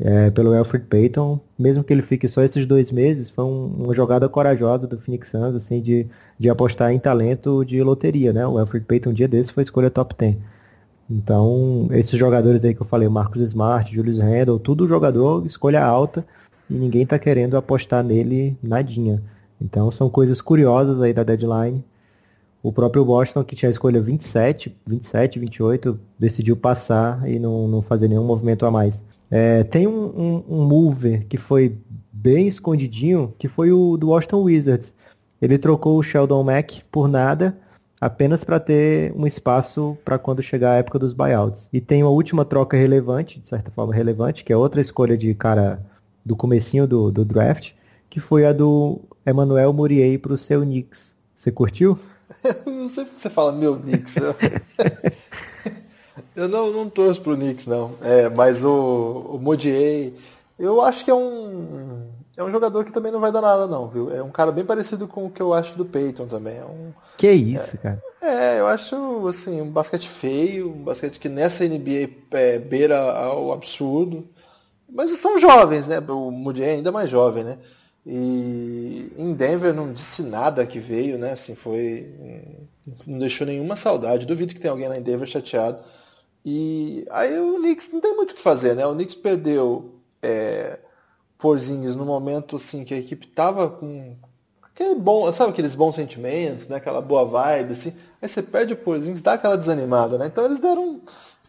[0.00, 3.94] é, pelo Alfred Payton, mesmo que ele fique só esses dois meses, foi um, uma
[3.94, 6.06] jogada corajosa do Phoenix Suns, assim, de,
[6.38, 8.46] de apostar em talento de loteria, né?
[8.46, 10.36] O Alfred Payton um dia desse foi escolha top 10.
[11.10, 16.24] Então, esses jogadores aí que eu falei, Marcos Smart, Julius Randle, tudo jogador escolha alta
[16.68, 19.22] e ninguém tá querendo apostar nele nadinha.
[19.60, 21.82] Então, são coisas curiosas aí da deadline.
[22.62, 27.82] O próprio Boston, que tinha a escolha 27, 27, 28, decidiu passar e não, não
[27.82, 29.07] fazer nenhum movimento a mais.
[29.30, 31.76] É, tem um, um, um mover que foi
[32.12, 34.94] bem escondidinho, que foi o do Washington Wizards.
[35.40, 37.56] Ele trocou o Sheldon Mack por nada,
[38.00, 41.68] apenas para ter um espaço para quando chegar a época dos buyouts.
[41.72, 45.34] E tem uma última troca relevante, de certa forma relevante, que é outra escolha de
[45.34, 45.80] cara
[46.24, 47.72] do comecinho do, do draft,
[48.10, 51.12] que foi a do Emmanuel Murier para o seu Knicks.
[51.36, 51.98] Você curtiu?
[52.66, 54.16] Eu não sei porque você fala meu Knicks.
[56.38, 57.96] Eu não, não torço pro Knicks, não.
[58.00, 60.12] É, mas o, o Modier,
[60.56, 63.88] eu acho que é um, é um jogador que também não vai dar nada, não,
[63.88, 64.14] viu?
[64.14, 66.56] É um cara bem parecido com o que eu acho do Peyton também.
[66.56, 68.02] É um, que isso, é, cara?
[68.22, 73.52] É, eu acho, assim, um basquete feio, um basquete que nessa NBA é, beira ao
[73.52, 74.24] absurdo.
[74.88, 75.98] Mas são jovens, né?
[75.98, 77.58] O Modier é ainda mais jovem, né?
[78.06, 81.32] E em Denver não disse nada que veio, né?
[81.32, 82.08] Assim, foi.
[83.08, 84.24] Não deixou nenhuma saudade.
[84.24, 85.80] Duvido que tenha alguém lá em Denver chateado.
[86.50, 88.86] E aí o Knicks não tem muito o que fazer, né?
[88.86, 90.78] O Knicks perdeu é,
[91.36, 94.16] Porzingis no momento assim que a equipe tava com
[94.62, 96.76] aquele bom, sabe aqueles bons sentimentos, né?
[96.76, 97.92] Aquela boa vibe, assim.
[98.22, 100.26] Aí você perde o Porzingis, dá aquela desanimada, né?
[100.26, 101.02] Então eles deram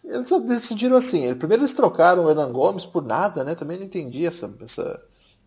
[0.04, 1.34] eles decidiram assim.
[1.36, 3.56] Primeiro eles trocaram o Hernan Gomes por nada, né?
[3.56, 5.02] Também não entendi essa, essa,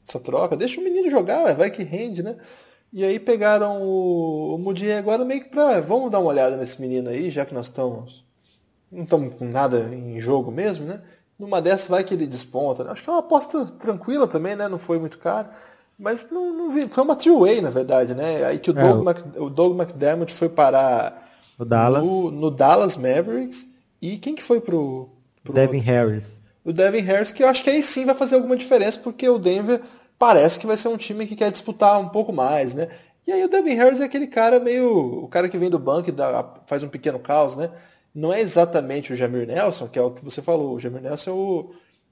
[0.09, 0.57] essa troca.
[0.57, 2.39] Deixa o menino jogar, vai que rende, né?
[2.91, 5.79] E aí pegaram o, o Mudier agora meio que pra.
[5.83, 8.32] Vamos dar uma olhada nesse menino aí, já que nós estamos.
[8.93, 11.01] Não estamos com nada em jogo mesmo, né?
[11.38, 12.88] Numa dessa vai que ele desponta.
[12.93, 14.68] Acho que é uma aposta tranquila também, né?
[14.68, 15.49] Não foi muito caro.
[15.99, 16.86] Mas não, não vi.
[16.88, 18.45] Foi uma three-way, na verdade, né?
[18.45, 22.05] Aí que o, é, Doug, Mac, o Doug McDermott foi parar o Dallas.
[22.05, 23.66] No, no, Dallas Mavericks.
[24.01, 25.09] E quem que foi pro.
[25.43, 25.93] pro Devin outro?
[25.93, 26.24] Harris.
[26.64, 29.38] O Devin Harris, que eu acho que aí sim vai fazer alguma diferença, porque o
[29.38, 29.80] Denver
[30.18, 32.88] parece que vai ser um time que quer disputar um pouco mais, né?
[33.26, 35.24] E aí o Devin Harris é aquele cara meio.
[35.24, 37.70] o cara que vem do banco e dá, faz um pequeno caos, né?
[38.15, 40.75] Não é exatamente o Jamir Nelson, que é o que você falou.
[40.75, 41.71] O Jamir Nelson é o,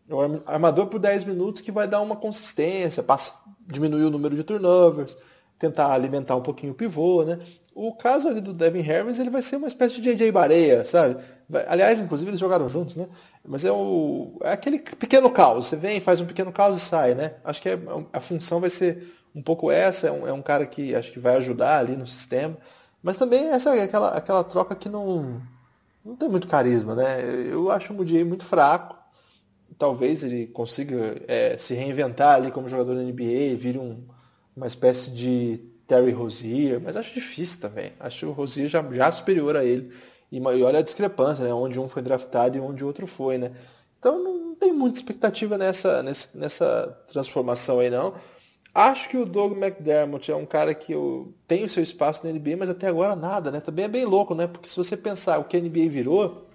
[0.08, 3.34] é o armador por 10 minutos que vai dar uma consistência, passa,
[3.66, 5.16] diminuir o número de turnovers,
[5.58, 7.38] tentar alimentar um pouquinho o pivô, né?
[7.74, 11.22] O caso ali do Devin Harris, ele vai ser uma espécie de JJ Bareia, sabe?
[11.48, 13.08] Vai, aliás, inclusive eles jogaram juntos, né?
[13.46, 15.66] Mas é, o, é aquele pequeno caos.
[15.66, 17.34] Você vem, faz um pequeno caos e sai, né?
[17.44, 17.78] Acho que é,
[18.12, 20.08] a função vai ser um pouco essa.
[20.08, 22.56] É um, é um cara que acho que vai ajudar ali no sistema.
[23.02, 25.40] Mas também essa é aquela, aquela troca que não,
[26.04, 27.20] não tem muito carisma, né?
[27.50, 28.96] Eu acho o Mudiay muito fraco.
[29.78, 34.06] Talvez ele consiga é, se reinventar ali como jogador da NBA, vire um,
[34.54, 37.92] uma espécie de Terry Rozier, mas acho difícil também.
[37.98, 39.92] Acho o Rozier já, já superior a ele.
[40.30, 41.52] E, e, olha a discrepância, né?
[41.52, 43.52] Onde um foi draftado e onde o outro foi, né?
[43.98, 48.14] Então não tem muita expectativa nessa, nessa, nessa transformação aí, não.
[48.74, 52.56] Acho que o Doug McDermott é um cara que eu tenho seu espaço na NBA,
[52.56, 53.60] mas até agora nada, né?
[53.60, 54.46] Também é bem louco, né?
[54.46, 56.46] Porque se você pensar o que a NBA virou,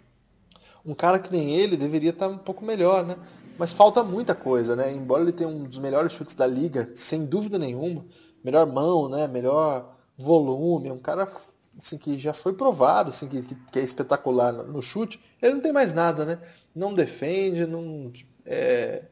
[0.85, 3.17] um cara que nem ele deveria estar um pouco melhor, né?
[3.57, 4.93] Mas falta muita coisa, né?
[4.93, 8.05] Embora ele tenha um dos melhores chutes da liga, sem dúvida nenhuma,
[8.43, 9.27] melhor mão, né?
[9.27, 11.27] Melhor volume, um cara
[11.77, 15.73] assim, que já foi provado, assim, que, que é espetacular no chute, ele não tem
[15.73, 16.39] mais nada, né?
[16.73, 18.11] Não defende, não
[18.45, 19.03] é,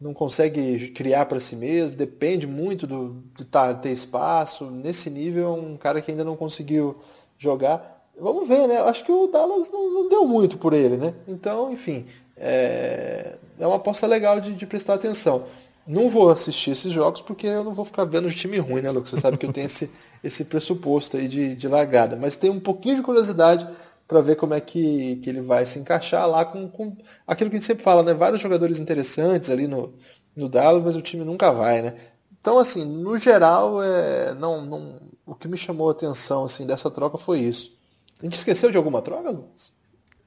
[0.00, 4.66] não consegue criar para si mesmo, depende muito do, de tá, ter espaço.
[4.66, 6.96] Nesse nível, é um cara que ainda não conseguiu
[7.38, 8.04] jogar.
[8.18, 8.78] Vamos ver, né?
[8.82, 11.14] Acho que o Dallas não, não deu muito por ele, né?
[11.26, 15.44] Então, enfim, é, é uma aposta legal de, de, prestar atenção.
[15.86, 18.90] Não vou assistir esses jogos porque eu não vou ficar vendo de time ruim, né,
[18.90, 19.10] Lucas?
[19.10, 19.90] Você sabe que eu tenho esse,
[20.22, 22.16] esse pressuposto aí de, de largada.
[22.16, 23.66] Mas tem um pouquinho de curiosidade
[24.06, 26.96] para ver como é que, que ele vai se encaixar lá com, com
[27.26, 28.12] aquilo que a gente sempre fala, né?
[28.12, 29.94] Vários jogadores interessantes ali no,
[30.36, 31.94] no Dallas, mas o time nunca vai, né?
[32.40, 36.90] Então, assim, no geral, é, não, não, o que me chamou a atenção assim, dessa
[36.90, 37.72] troca foi isso.
[38.20, 39.72] A gente esqueceu de alguma troca, Lucas?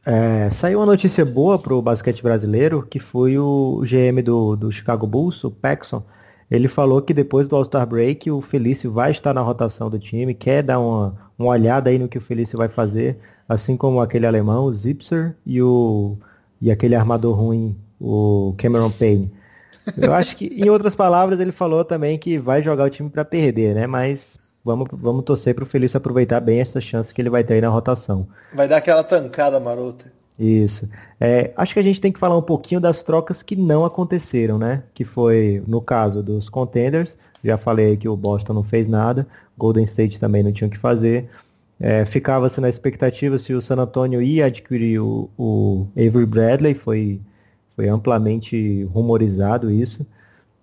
[0.04, 4.72] É, saiu uma notícia boa para o basquete brasileiro, que foi o GM do, do
[4.72, 6.02] Chicago Bulls, o Paxson.
[6.50, 10.34] Ele falou que depois do All-Star Break o Felício vai estar na rotação do time,
[10.34, 14.26] quer dar uma, uma olhada aí no que o Felício vai fazer assim como aquele
[14.26, 16.18] alemão, o Zipser, e, o,
[16.62, 19.32] e aquele armador ruim, o Cameron Payne.
[19.98, 23.24] Eu acho que, em outras palavras, ele falou também que vai jogar o time para
[23.24, 23.88] perder, né?
[23.88, 27.54] Mas vamos, vamos torcer para o Felício aproveitar bem essa chance que ele vai ter
[27.54, 28.28] aí na rotação.
[28.54, 30.12] Vai dar aquela tancada marota.
[30.38, 30.88] Isso.
[31.20, 34.58] É, acho que a gente tem que falar um pouquinho das trocas que não aconteceram,
[34.58, 34.84] né?
[34.94, 37.18] Que foi no caso dos contenders.
[37.44, 39.26] Já falei que o Boston não fez nada.
[39.58, 41.30] Golden State também não tinha o que fazer.
[41.80, 47.22] É, Ficava-se na expectativa se o San Antonio ia adquirir o, o Avery Bradley, foi,
[47.76, 50.06] foi amplamente rumorizado isso.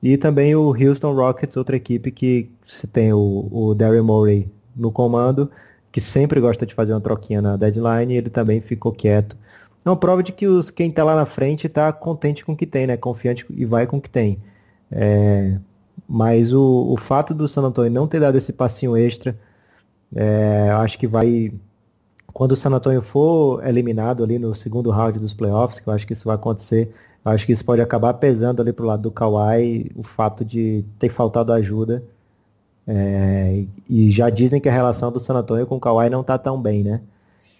[0.02, 2.50] E também o Houston Rockets, outra equipe que
[2.92, 5.50] tem o, o Daryl Morey no comando,
[5.90, 9.36] que sempre gosta de fazer uma troquinha na deadline, e ele também ficou quieto.
[9.84, 12.66] Uma prova de que os, quem está lá na frente está contente com o que
[12.66, 12.96] tem, né?
[12.96, 14.38] Confiante e vai com o que tem.
[14.90, 15.58] É,
[16.08, 19.38] mas o, o fato do San Antonio não ter dado esse passinho extra,
[20.14, 21.52] é, acho que vai.
[22.32, 26.06] Quando o San Antonio for eliminado ali no segundo round dos playoffs, que eu acho
[26.06, 26.92] que isso vai acontecer,
[27.24, 30.84] eu acho que isso pode acabar pesando ali pro lado do Kawhi o fato de
[30.98, 32.02] ter faltado ajuda.
[32.86, 36.36] É, e já dizem que a relação do San Antonio com o Kawhi não tá
[36.36, 37.00] tão bem, né?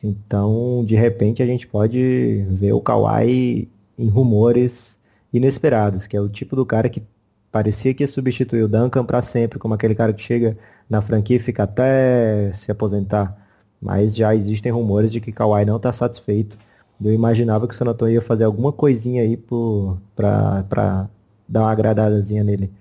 [0.03, 3.69] Então, de repente, a gente pode ver o Kawhi
[3.99, 4.99] em rumores
[5.33, 7.03] inesperados, que é o tipo do cara que
[7.51, 10.59] parecia que ia substituir o Duncan para sempre, como aquele cara que chega
[10.89, 13.37] na franquia e fica até se aposentar.
[13.81, 16.57] Mas já existem rumores de que Kawhi não está satisfeito.
[17.03, 21.09] Eu imaginava que o San Antonio ia fazer alguma coisinha aí para
[21.49, 22.73] dar uma agradadazinha nele.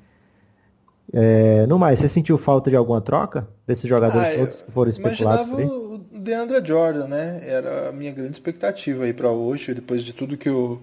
[1.11, 4.89] É, no mais, você sentiu falta de alguma troca desses jogadores ah, todos que foram
[4.89, 5.51] especulados?
[5.51, 7.41] Imaginava o DeAndre Jordan, né?
[7.45, 10.81] Era a minha grande expectativa aí para hoje, depois de tudo que, eu,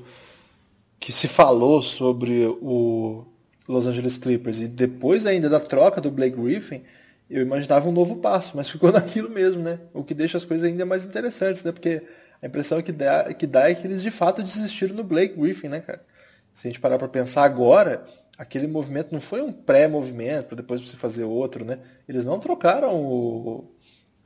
[1.00, 3.24] que se falou sobre o
[3.66, 6.82] Los Angeles Clippers e depois ainda da troca do Blake Griffin,
[7.30, 9.78] eu imaginava um novo passo, mas ficou naquilo mesmo, né?
[9.94, 11.70] O que deixa as coisas ainda mais interessantes, né?
[11.70, 12.02] Porque
[12.42, 15.68] a impressão que dá, que dá é que eles de fato desistiram no Blake Griffin,
[15.68, 16.02] né, cara?
[16.52, 18.04] Se a gente parar para pensar agora,
[18.36, 21.78] aquele movimento não foi um pré-movimento, depois você fazer outro, né?
[22.08, 23.72] Eles não trocaram o,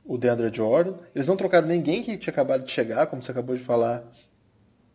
[0.03, 3.55] o DeAndre Jordan, eles não trocaram ninguém que tinha acabado de chegar, como você acabou
[3.55, 4.03] de falar.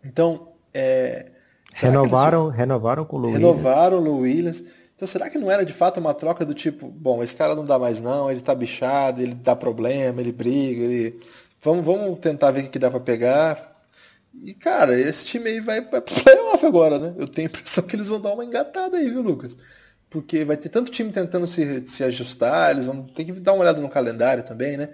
[0.02, 1.30] Então, é,
[1.72, 4.64] renovaram, renovaram com o Lou Renovaram o Lou Williams.
[5.00, 7.64] Então será que não era de fato uma troca do tipo, bom, esse cara não
[7.64, 11.18] dá mais não, ele tá bichado, ele dá problema, ele briga, ele.
[11.62, 13.82] Vamos, vamos tentar ver o que dá para pegar.
[14.34, 17.14] E, cara, esse time aí vai, vai pro playoff agora, né?
[17.16, 19.56] Eu tenho a impressão que eles vão dar uma engatada aí, viu, Lucas?
[20.10, 23.62] Porque vai ter tanto time tentando se, se ajustar, eles vão ter que dar uma
[23.62, 24.90] olhada no calendário também, né?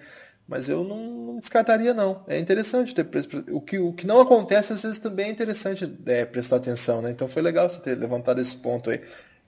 [0.46, 2.24] Mas eu não, não descartaria, não.
[2.28, 3.08] É interessante ter
[3.50, 7.10] o que, o que não acontece, às vezes também é interessante é, prestar atenção, né?
[7.10, 9.00] Então foi legal você ter levantado esse ponto aí.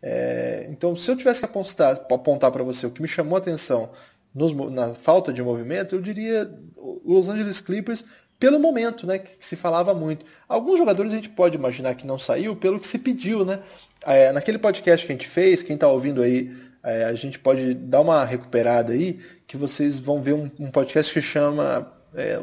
[0.03, 3.39] É, então, se eu tivesse que apontar, apontar para você o que me chamou a
[3.39, 3.91] atenção
[4.35, 8.05] nos, na falta de movimento, eu diria os Los Angeles Clippers
[8.39, 10.25] pelo momento, né, que se falava muito.
[10.49, 13.59] Alguns jogadores a gente pode imaginar que não saiu pelo que se pediu, né?
[14.07, 17.75] É, naquele podcast que a gente fez, quem está ouvindo aí, é, a gente pode
[17.75, 22.41] dar uma recuperada aí, que vocês vão ver um, um podcast que chama é,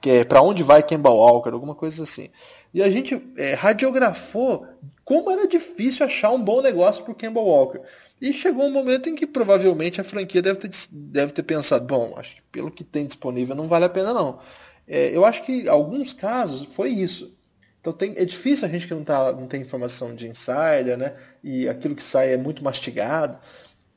[0.00, 2.28] que é para onde vai Kemba Walker, alguma coisa assim.
[2.74, 4.66] E a gente é, radiografou
[5.04, 7.80] como era difícil achar um bom negócio para o Kemba Walker.
[8.20, 12.14] E chegou um momento em que provavelmente a franquia deve ter, deve ter pensado, bom,
[12.16, 14.38] acho que pelo que tem disponível não vale a pena não.
[14.86, 17.36] É, eu acho que em alguns casos foi isso.
[17.80, 21.14] Então tem, é difícil a gente que não, tá, não tem informação de insider, né?
[21.42, 23.38] E aquilo que sai é muito mastigado.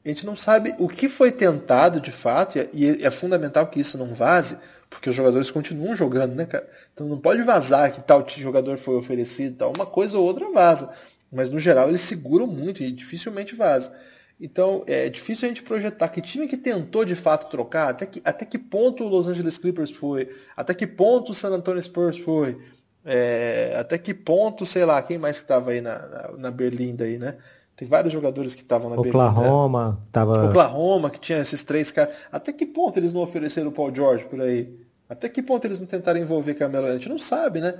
[0.03, 3.79] A gente não sabe o que foi tentado de fato, e é, é fundamental que
[3.79, 4.57] isso não vaze,
[4.89, 6.69] porque os jogadores continuam jogando, né, cara?
[6.93, 9.73] Então não pode vazar que tal jogador foi oferecido, tal.
[9.73, 10.91] Uma coisa ou outra vaza.
[11.31, 13.91] Mas no geral eles seguram muito e dificilmente vaza.
[14.39, 18.21] Então é difícil a gente projetar que time que tentou de fato trocar, até que,
[18.23, 22.17] até que ponto o Los Angeles Clippers foi, até que ponto o San Antonio Spurs
[22.19, 22.57] foi,
[23.03, 26.95] é, até que ponto, sei lá, quem mais que estava aí na, na, na Berlim
[26.95, 27.38] daí, né?
[27.78, 30.07] Tem vários jogadores que estavam na Oklahoma, Berlim, né?
[30.11, 30.45] tava...
[30.47, 32.15] Oklahoma, que tinha esses três caras.
[32.32, 34.75] Até que ponto eles não ofereceram o Paul George por aí?
[35.07, 36.88] Até que ponto eles não tentaram envolver Carmelo?
[36.88, 37.75] A gente não sabe, né?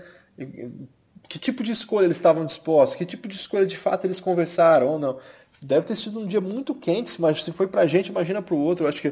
[1.28, 2.95] Que tipo de escolha eles estavam dispostos?
[2.95, 5.18] Que tipo de escolha de fato eles conversaram ou não?
[5.64, 8.86] Deve ter sido um dia muito quente, mas se foi pra gente, imagina pro outro.
[8.86, 9.12] Eu acho que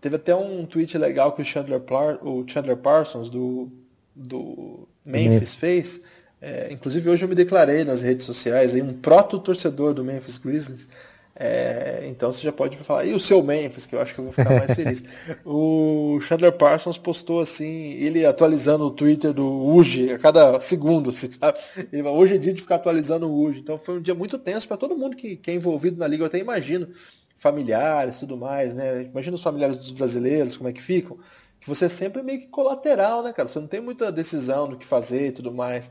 [0.00, 1.82] teve até um tweet legal que o Chandler,
[2.22, 3.70] o Chandler Parsons do,
[4.16, 6.00] do Memphis fez
[6.42, 10.88] é, inclusive hoje eu me declarei nas redes sociais aí um proto-torcedor do Memphis Grizzlies.
[11.34, 14.24] É, então você já pode falar, e o seu Memphis, que eu acho que eu
[14.24, 15.04] vou ficar mais feliz.
[15.46, 21.30] o Chandler Parsons postou assim, ele atualizando o Twitter do UG a cada segundo, assim,
[21.30, 21.58] sabe?
[21.92, 23.60] Ele, hoje é dia de ficar atualizando o UG.
[23.60, 26.24] Então foi um dia muito tenso para todo mundo que, que é envolvido na liga,
[26.24, 26.88] eu até imagino,
[27.36, 29.02] familiares tudo mais, né?
[29.02, 31.18] Imagina os familiares dos brasileiros, como é que ficam.
[31.60, 33.48] Que você é sempre meio que colateral, né, cara?
[33.48, 35.90] Você não tem muita decisão do que fazer e tudo mais.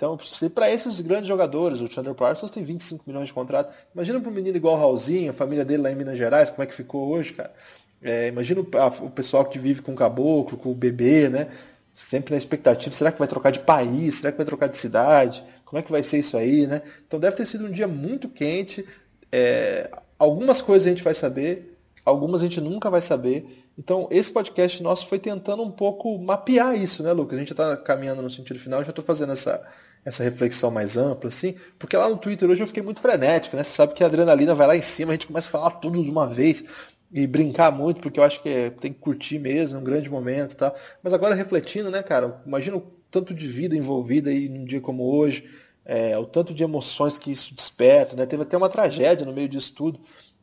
[0.00, 4.18] Então, se para esses grandes jogadores, o Chandler Parsons tem 25 milhões de contrato, imagina
[4.18, 6.66] para um menino igual o Raulzinho, a família dele lá em Minas Gerais, como é
[6.66, 7.52] que ficou hoje, cara.
[8.00, 11.48] É, imagina o, o, pessoal que vive com o caboclo, com o bebê, né?
[11.94, 14.14] Sempre na expectativa, será que vai trocar de país?
[14.14, 15.44] Será que vai trocar de cidade?
[15.66, 16.80] Como é que vai ser isso aí, né?
[17.06, 18.86] Então deve ter sido um dia muito quente.
[19.30, 21.76] É, algumas coisas a gente vai saber,
[22.06, 23.44] algumas a gente nunca vai saber.
[23.76, 27.36] Então, esse podcast nosso foi tentando um pouco mapear isso, né, Lucas?
[27.36, 29.62] A gente está caminhando no sentido final, já estou fazendo essa,
[30.04, 33.62] essa reflexão mais ampla, assim, porque lá no Twitter hoje eu fiquei muito frenético, né?
[33.62, 36.02] Você sabe que a adrenalina vai lá em cima, a gente começa a falar tudo
[36.02, 36.64] de uma vez
[37.12, 40.08] e brincar muito, porque eu acho que é, tem que curtir mesmo, é um grande
[40.08, 40.74] momento e tal.
[41.02, 42.80] Mas agora refletindo, né, cara, imagina o
[43.10, 45.44] tanto de vida envolvida aí num dia como hoje,
[45.84, 48.24] é, o tanto de emoções que isso desperta, né?
[48.26, 50.00] Teve até uma tragédia no meio disso tudo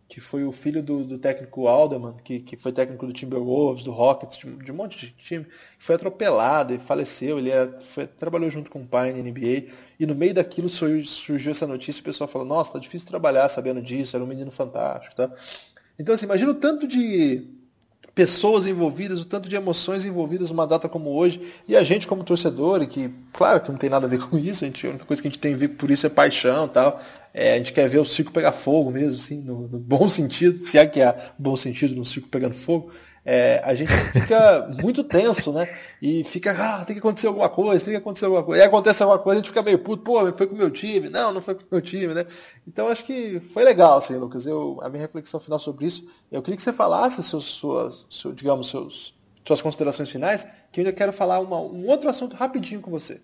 [0.07, 3.91] que foi o filho do, do técnico Alderman, que, que foi técnico do Timberwolves, do
[3.91, 5.45] Rockets, de, de um monte de time,
[5.77, 7.37] foi atropelado e faleceu.
[7.37, 9.65] Ele é, foi, trabalhou junto com o pai na NBA.
[9.99, 13.07] E no meio daquilo surgiu, surgiu essa notícia e o pessoal falou: Nossa, tá difícil
[13.07, 15.15] trabalhar sabendo disso, era um menino fantástico.
[15.15, 15.29] Tá?
[15.99, 17.56] Então, assim, imagina o tanto de
[18.17, 22.23] pessoas envolvidas, o tanto de emoções envolvidas numa data como hoje, e a gente como
[22.23, 24.89] torcedor, e que, claro que não tem nada a ver com isso, a, gente, a
[24.89, 26.99] única coisa que a gente tem a ver por isso é paixão tal,
[27.31, 30.65] é, a gente quer ver o circo pegar fogo mesmo, assim, no, no bom sentido,
[30.65, 32.89] se é que há bom sentido no circo pegando fogo,
[33.29, 35.67] é, a gente fica muito tenso, né?
[36.01, 38.63] E fica, ah, tem que acontecer alguma coisa, tem que acontecer alguma coisa.
[38.63, 41.09] E acontece alguma coisa, a gente fica meio puto, pô, foi com o meu time.
[41.09, 42.25] Não, não foi com o meu time, né?
[42.65, 44.45] Então acho que foi legal, assim, Lucas.
[44.45, 48.31] Eu, a minha reflexão final sobre isso, eu queria que você falasse seus, suas, seu,
[48.31, 49.13] digamos, seus,
[49.45, 53.19] suas considerações finais, que eu ainda quero falar uma, um outro assunto rapidinho com você.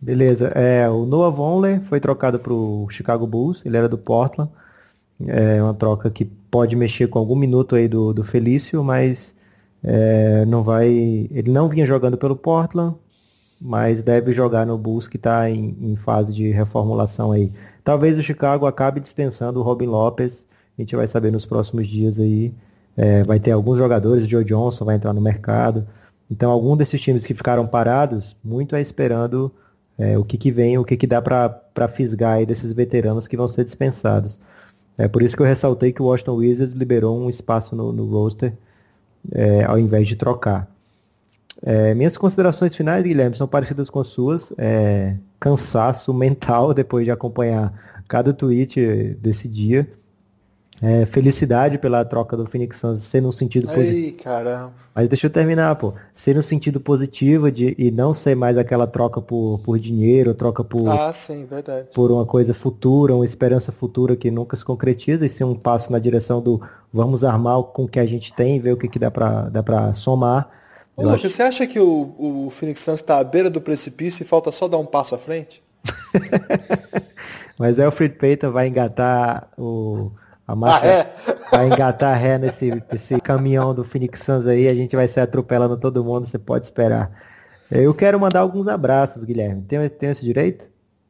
[0.00, 0.52] Beleza.
[0.54, 4.52] É, o Noah Vonleh foi trocado para o Chicago Bulls, ele era do Portland.
[5.26, 9.36] É uma troca que pode mexer com algum minuto aí do, do Felício, mas
[9.82, 10.88] é, não vai.
[10.88, 12.96] Ele não vinha jogando pelo Portland,
[13.60, 17.52] mas deve jogar no Bulls que está em, em, fase de reformulação aí.
[17.84, 20.44] Talvez o Chicago acabe dispensando o Robin Lopes.
[20.78, 22.52] A gente vai saber nos próximos dias aí.
[22.96, 25.86] É, vai ter alguns jogadores, o Joe Johnson vai entrar no mercado.
[26.30, 29.52] Então, algum desses times que ficaram parados, muito é esperando
[29.96, 33.36] é, o que, que vem, o que, que dá para fisgar aí desses veteranos que
[33.36, 34.38] vão ser dispensados.
[34.96, 38.06] É por isso que eu ressaltei que o Washington Wizards liberou um espaço no, no
[38.06, 38.52] roster
[39.32, 40.68] é, ao invés de trocar.
[41.62, 44.52] É, minhas considerações finais, Guilherme, são parecidas com as suas.
[44.56, 47.72] É, cansaço mental depois de acompanhar
[48.06, 49.88] cada tweet desse dia.
[50.80, 54.22] É, felicidade pela troca do Phoenix Suns ser no sentido positivo.
[54.22, 54.72] caramba.
[54.94, 55.94] Mas deixa eu terminar, pô.
[56.14, 60.62] Ser no sentido positivo de, e não ser mais aquela troca por, por dinheiro, troca
[60.62, 60.88] por.
[60.88, 61.88] Ah, sim, verdade.
[61.94, 65.90] Por uma coisa futura, uma esperança futura que nunca se concretiza e ser um passo
[65.90, 66.60] na direção do
[66.92, 69.62] vamos armar com o que a gente tem, ver o que, que dá para dá
[69.62, 70.48] pra somar.
[70.96, 71.30] Ô, Lucas, acho...
[71.30, 74.68] você acha que o, o Phoenix Suns está à beira do precipício e falta só
[74.68, 75.62] dar um passo à frente?
[77.58, 80.10] Mas Alfred Payton vai engatar o
[80.48, 81.14] a marca ah, é?
[81.52, 85.76] vai engatar ré nesse, nesse caminhão do Phoenix Suns aí, a gente vai ser atropelando
[85.76, 87.12] todo mundo, você pode esperar.
[87.70, 89.62] Eu quero mandar alguns abraços, Guilherme.
[89.62, 90.64] Tem, tem esse direito?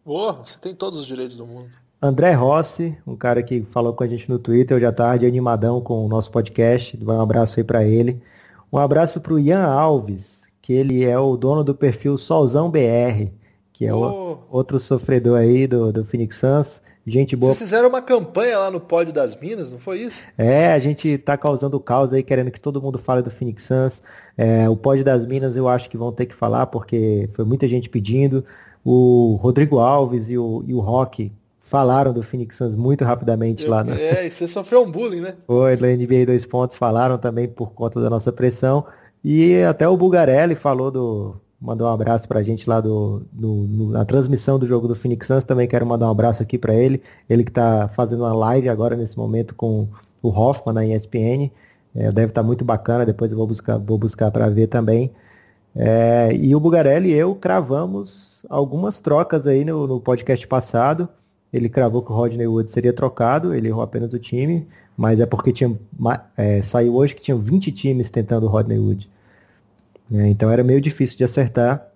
[0.05, 1.69] Boa, você tem todos os direitos do mundo.
[2.03, 5.81] André Rossi, um cara que falou com a gente no Twitter hoje à tarde, animadão
[5.81, 6.97] com o nosso podcast.
[6.97, 8.21] Vai um abraço aí para ele.
[8.73, 13.31] Um abraço para o Ian Alves, que ele é o dono do perfil Solzão BR,
[13.73, 13.99] que é oh.
[14.01, 16.81] o, outro sofredor aí do, do Phoenix Suns.
[17.09, 17.53] Gente boa.
[17.53, 20.23] Vocês fizeram uma campanha lá no Pódio das Minas, não foi isso?
[20.37, 24.03] É, a gente tá causando caos aí, querendo que todo mundo fale do Phoenix Suns.
[24.37, 27.67] É, o Pódio das Minas eu acho que vão ter que falar, porque foi muita
[27.69, 28.45] gente pedindo.
[28.85, 31.33] O Rodrigo Alves e o, e o Rock
[31.63, 33.85] falaram do Phoenix Suns muito rapidamente eu, lá.
[33.85, 34.01] Né?
[34.01, 35.35] É, e você sofreu um bullying, né?
[35.47, 38.85] Foi, na NBA 2 pontos falaram também por conta da nossa pressão.
[39.23, 44.05] E até o Bugarelli falou do, mandou um abraço pra gente lá do, do na
[44.05, 45.45] transmissão do jogo do Phoenix Suns.
[45.45, 47.03] Também quero mandar um abraço aqui para ele.
[47.29, 49.89] Ele que está fazendo uma live agora nesse momento com
[50.23, 51.51] o Hoffman na ESPN.
[51.95, 55.11] É, deve estar tá muito bacana, depois eu vou buscar, vou buscar para ver também.
[55.75, 61.09] É, e o Bugarelli e eu cravamos algumas trocas aí no, no podcast passado.
[61.53, 65.25] Ele cravou que o Rodney Wood seria trocado, ele errou apenas o time, mas é
[65.25, 65.79] porque tinha,
[66.37, 69.09] é, saiu hoje que tinham 20 times tentando o Rodney Wood.
[70.11, 70.29] Né?
[70.29, 71.87] Então era meio difícil de acertar.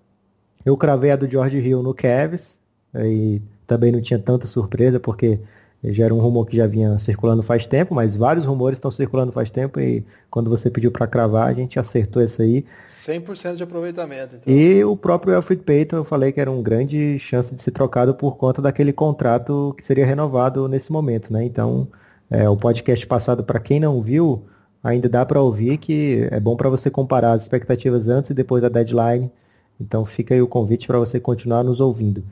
[0.65, 2.57] Eu cravei a do George Hill no Cavs,
[2.95, 5.39] e também não tinha tanta surpresa, porque
[5.83, 9.33] já era um rumor que já vinha circulando faz tempo, mas vários rumores estão circulando
[9.33, 12.65] faz tempo e quando você pediu para cravar, a gente acertou essa aí.
[12.87, 14.35] 100% de aproveitamento.
[14.37, 14.53] Então.
[14.53, 18.15] E o próprio Alfred Payton, eu falei que era uma grande chance de ser trocado
[18.15, 21.43] por conta daquele contrato que seria renovado nesse momento, né?
[21.43, 21.87] Então,
[22.31, 24.45] é, o podcast passado, para quem não viu,
[24.83, 28.61] ainda dá para ouvir que é bom para você comparar as expectativas antes e depois
[28.61, 29.31] da deadline.
[29.79, 32.23] Então fica aí o convite para você continuar nos ouvindo.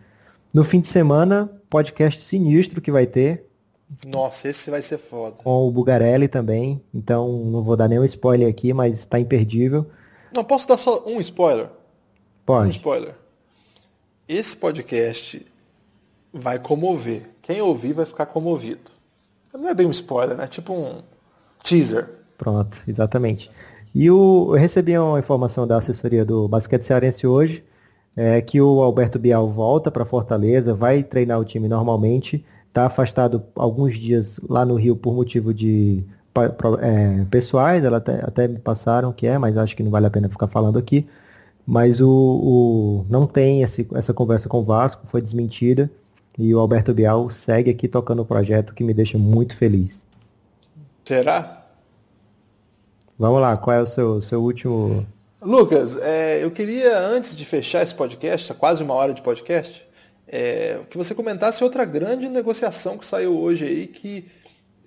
[0.54, 3.46] No fim de semana, podcast sinistro que vai ter.
[4.06, 5.38] Nossa, esse vai ser foda.
[5.44, 6.82] Com o Bugarelli também.
[6.94, 9.86] Então não vou dar nenhum spoiler aqui, mas está imperdível.
[10.36, 11.70] Não, posso dar só um spoiler?
[12.46, 12.68] Pode.
[12.68, 13.16] Um spoiler.
[14.28, 15.46] Esse podcast
[16.34, 17.30] vai comover.
[17.42, 18.92] Quem ouvir vai ficar comovido.
[19.54, 20.48] Não é bem um spoiler, né?
[20.48, 21.02] Tipo um
[21.64, 22.21] teaser.
[22.42, 23.52] Pronto, exatamente.
[23.94, 27.64] E o, eu recebi uma informação da assessoria do basquete cearense hoje,
[28.18, 33.44] é, que o Alberto Bial volta para Fortaleza, vai treinar o time normalmente, está afastado
[33.56, 36.04] alguns dias lá no Rio por motivo de
[36.82, 40.10] é, pessoais, ela até, até me passaram que é, mas acho que não vale a
[40.10, 41.08] pena ficar falando aqui.
[41.64, 45.92] Mas o, o não tem esse, essa conversa com o Vasco, foi desmentida.
[46.40, 50.02] E o Alberto Bial segue aqui tocando o projeto, que me deixa muito feliz.
[51.06, 51.61] Será?
[53.22, 55.06] Vamos lá, qual é o seu, seu último.
[55.40, 59.88] Lucas, é, eu queria, antes de fechar esse podcast, quase uma hora de podcast,
[60.28, 64.26] é, que você comentasse outra grande negociação que saiu hoje aí, que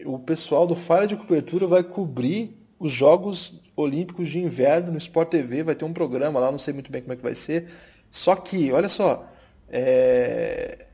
[0.05, 5.29] o pessoal do Falha de Cobertura vai cobrir os Jogos Olímpicos de Inverno no Sport
[5.29, 7.71] TV, vai ter um programa lá, não sei muito bem como é que vai ser.
[8.11, 9.29] Só que, olha só,
[9.69, 10.89] é,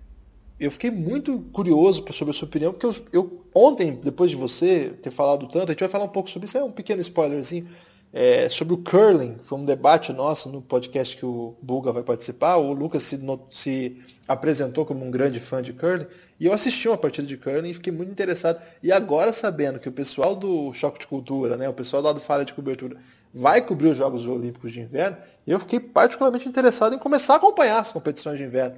[0.61, 4.91] eu fiquei muito curioso sobre a sua opinião, porque eu, eu, ontem, depois de você
[5.03, 7.67] ter falado tanto, a gente vai falar um pouco sobre isso, é um pequeno spoilerzinho,
[8.13, 12.57] é, sobre o curling, foi um debate nosso no podcast que o Bulga vai participar,
[12.57, 13.97] o Lucas se, no, se
[14.27, 16.07] apresentou como um grande fã de curling,
[16.39, 18.61] e eu assisti uma partida de curling e fiquei muito interessado.
[18.83, 22.21] E agora sabendo que o pessoal do Choque de Cultura, né, o pessoal lá do
[22.21, 22.97] Falha de Cobertura,
[23.33, 27.79] vai cobrir os Jogos Olímpicos de Inverno, eu fiquei particularmente interessado em começar a acompanhar
[27.79, 28.77] as competições de inverno.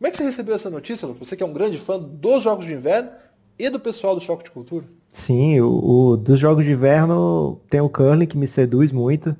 [0.00, 1.28] Como é que você recebeu essa notícia, Lucas?
[1.28, 3.10] Você que é um grande fã dos Jogos de Inverno
[3.58, 4.86] e do pessoal do Choque de Cultura?
[5.12, 9.36] Sim, o, o dos jogos de inverno tem o curling que me seduz muito.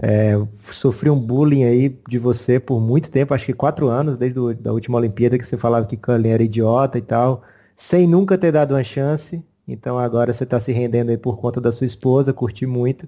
[0.00, 0.32] É,
[0.72, 4.54] sofri um bullying aí de você por muito tempo, acho que quatro anos, desde a
[4.54, 7.42] da última Olimpíada, que você falava que curling era idiota e tal,
[7.76, 9.44] sem nunca ter dado uma chance.
[9.66, 13.06] Então agora você está se rendendo aí por conta da sua esposa, curti muito.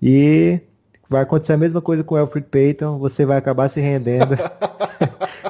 [0.00, 0.60] E
[1.08, 4.36] vai acontecer a mesma coisa com o Alfred Payton, você vai acabar se rendendo,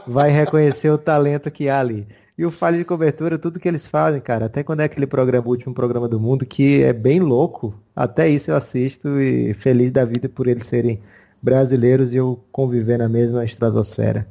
[0.09, 2.07] vai reconhecer o talento que há ali.
[2.37, 5.47] E o Falha de Cobertura, tudo que eles fazem, cara, até quando é aquele programa,
[5.47, 9.91] o último programa do mundo, que é bem louco, até isso eu assisto e feliz
[9.91, 11.03] da vida por eles serem
[11.43, 14.27] brasileiros e eu conviver na mesma estratosfera.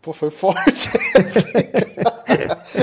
[0.00, 0.90] Pô, foi forte.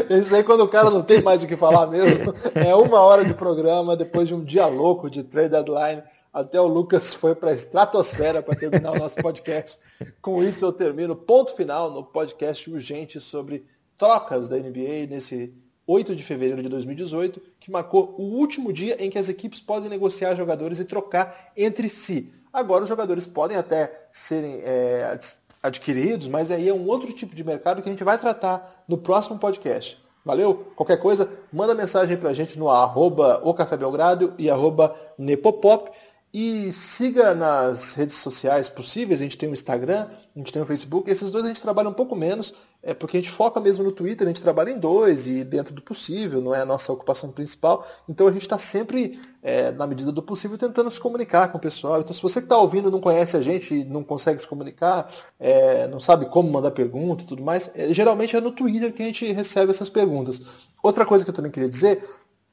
[0.09, 2.33] Isso aí quando o cara não tem mais o que falar mesmo.
[2.55, 6.01] É uma hora de programa, depois de um dia louco de trade deadline.
[6.33, 9.79] Até o Lucas foi para a estratosfera para terminar o nosso podcast.
[10.21, 11.15] Com isso eu termino.
[11.15, 13.65] Ponto final no podcast urgente sobre
[13.97, 15.53] trocas da NBA nesse
[15.85, 19.89] 8 de fevereiro de 2018, que marcou o último dia em que as equipes podem
[19.89, 22.31] negociar jogadores e trocar entre si.
[22.53, 25.17] Agora os jogadores podem até serem é,
[25.63, 28.99] adquiridos, mas aí é um outro tipo de mercado que a gente vai tratar no
[28.99, 29.99] próximo podcast.
[30.23, 30.71] Valeu?
[30.75, 35.89] Qualquer coisa, manda mensagem pra gente no arroba o Café Belgrado e arroba Nepopop.
[36.31, 40.65] E siga nas redes sociais possíveis, a gente tem o Instagram, a gente tem o
[40.65, 42.53] Facebook, esses dois a gente trabalha um pouco menos,
[42.83, 45.73] é porque a gente foca mesmo no Twitter, a gente trabalha em dois e dentro
[45.73, 49.87] do possível, não é a nossa ocupação principal, então a gente está sempre, é, na
[49.87, 51.99] medida do possível, tentando se comunicar com o pessoal.
[51.99, 55.87] Então se você que está ouvindo não conhece a gente não consegue se comunicar, é,
[55.87, 59.05] não sabe como mandar pergunta e tudo mais, é, geralmente é no Twitter que a
[59.07, 60.43] gente recebe essas perguntas.
[60.83, 62.07] Outra coisa que eu também queria dizer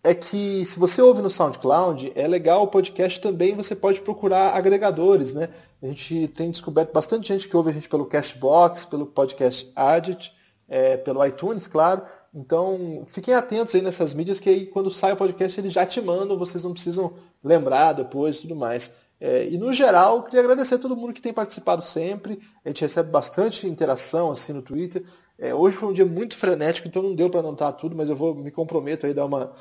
[0.06, 4.54] é que se você ouve no SoundCloud, é legal o podcast também, você pode procurar
[4.54, 5.48] agregadores, né?
[5.82, 10.32] A gente tem descoberto bastante gente que ouve a gente pelo Castbox, pelo Podcast Addict,
[10.68, 12.02] é, pelo iTunes, claro.
[12.32, 16.00] Então, fiquem atentos aí nessas mídias que aí quando sai o podcast eles já te
[16.00, 18.94] mandam, vocês não precisam lembrar depois e tudo mais.
[19.18, 22.38] É, e no geral, queria agradecer a todo mundo que tem participado sempre.
[22.64, 25.02] A gente recebe bastante interação assim no Twitter.
[25.36, 28.14] É, hoje foi um dia muito frenético, então não deu para anotar tudo, mas eu
[28.14, 29.52] vou me comprometo aí a dar uma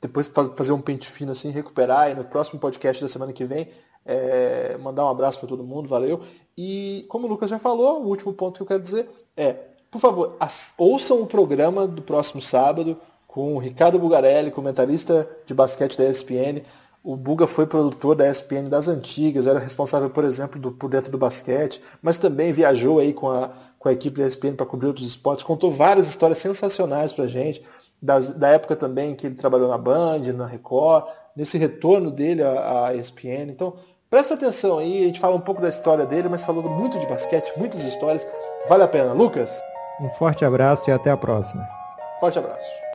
[0.00, 3.68] depois fazer um pente fino assim, recuperar e no próximo podcast da semana que vem
[4.04, 6.20] é, mandar um abraço para todo mundo, valeu.
[6.56, 9.52] E como o Lucas já falou, o último ponto que eu quero dizer é,
[9.90, 15.54] por favor, as, ouçam o programa do próximo sábado com o Ricardo Bugarelli, comentarista de
[15.54, 16.62] basquete da ESPN.
[17.02, 21.10] O Buga foi produtor da ESPN das antigas, era responsável, por exemplo, do, por dentro
[21.10, 24.88] do basquete, mas também viajou aí com a, com a equipe da ESPN para cobrir
[24.88, 27.62] outros esportes, contou várias histórias sensacionais para gente
[28.00, 32.86] das, da época também que ele trabalhou na Band, na Record, nesse retorno dele à,
[32.86, 33.50] à ESPN.
[33.50, 33.74] Então,
[34.08, 37.06] presta atenção aí, a gente fala um pouco da história dele, mas falou muito de
[37.06, 38.26] basquete, muitas histórias.
[38.68, 39.12] Vale a pena.
[39.12, 39.60] Lucas?
[40.00, 41.66] Um forte abraço e até a próxima.
[42.18, 42.80] Forte abraço.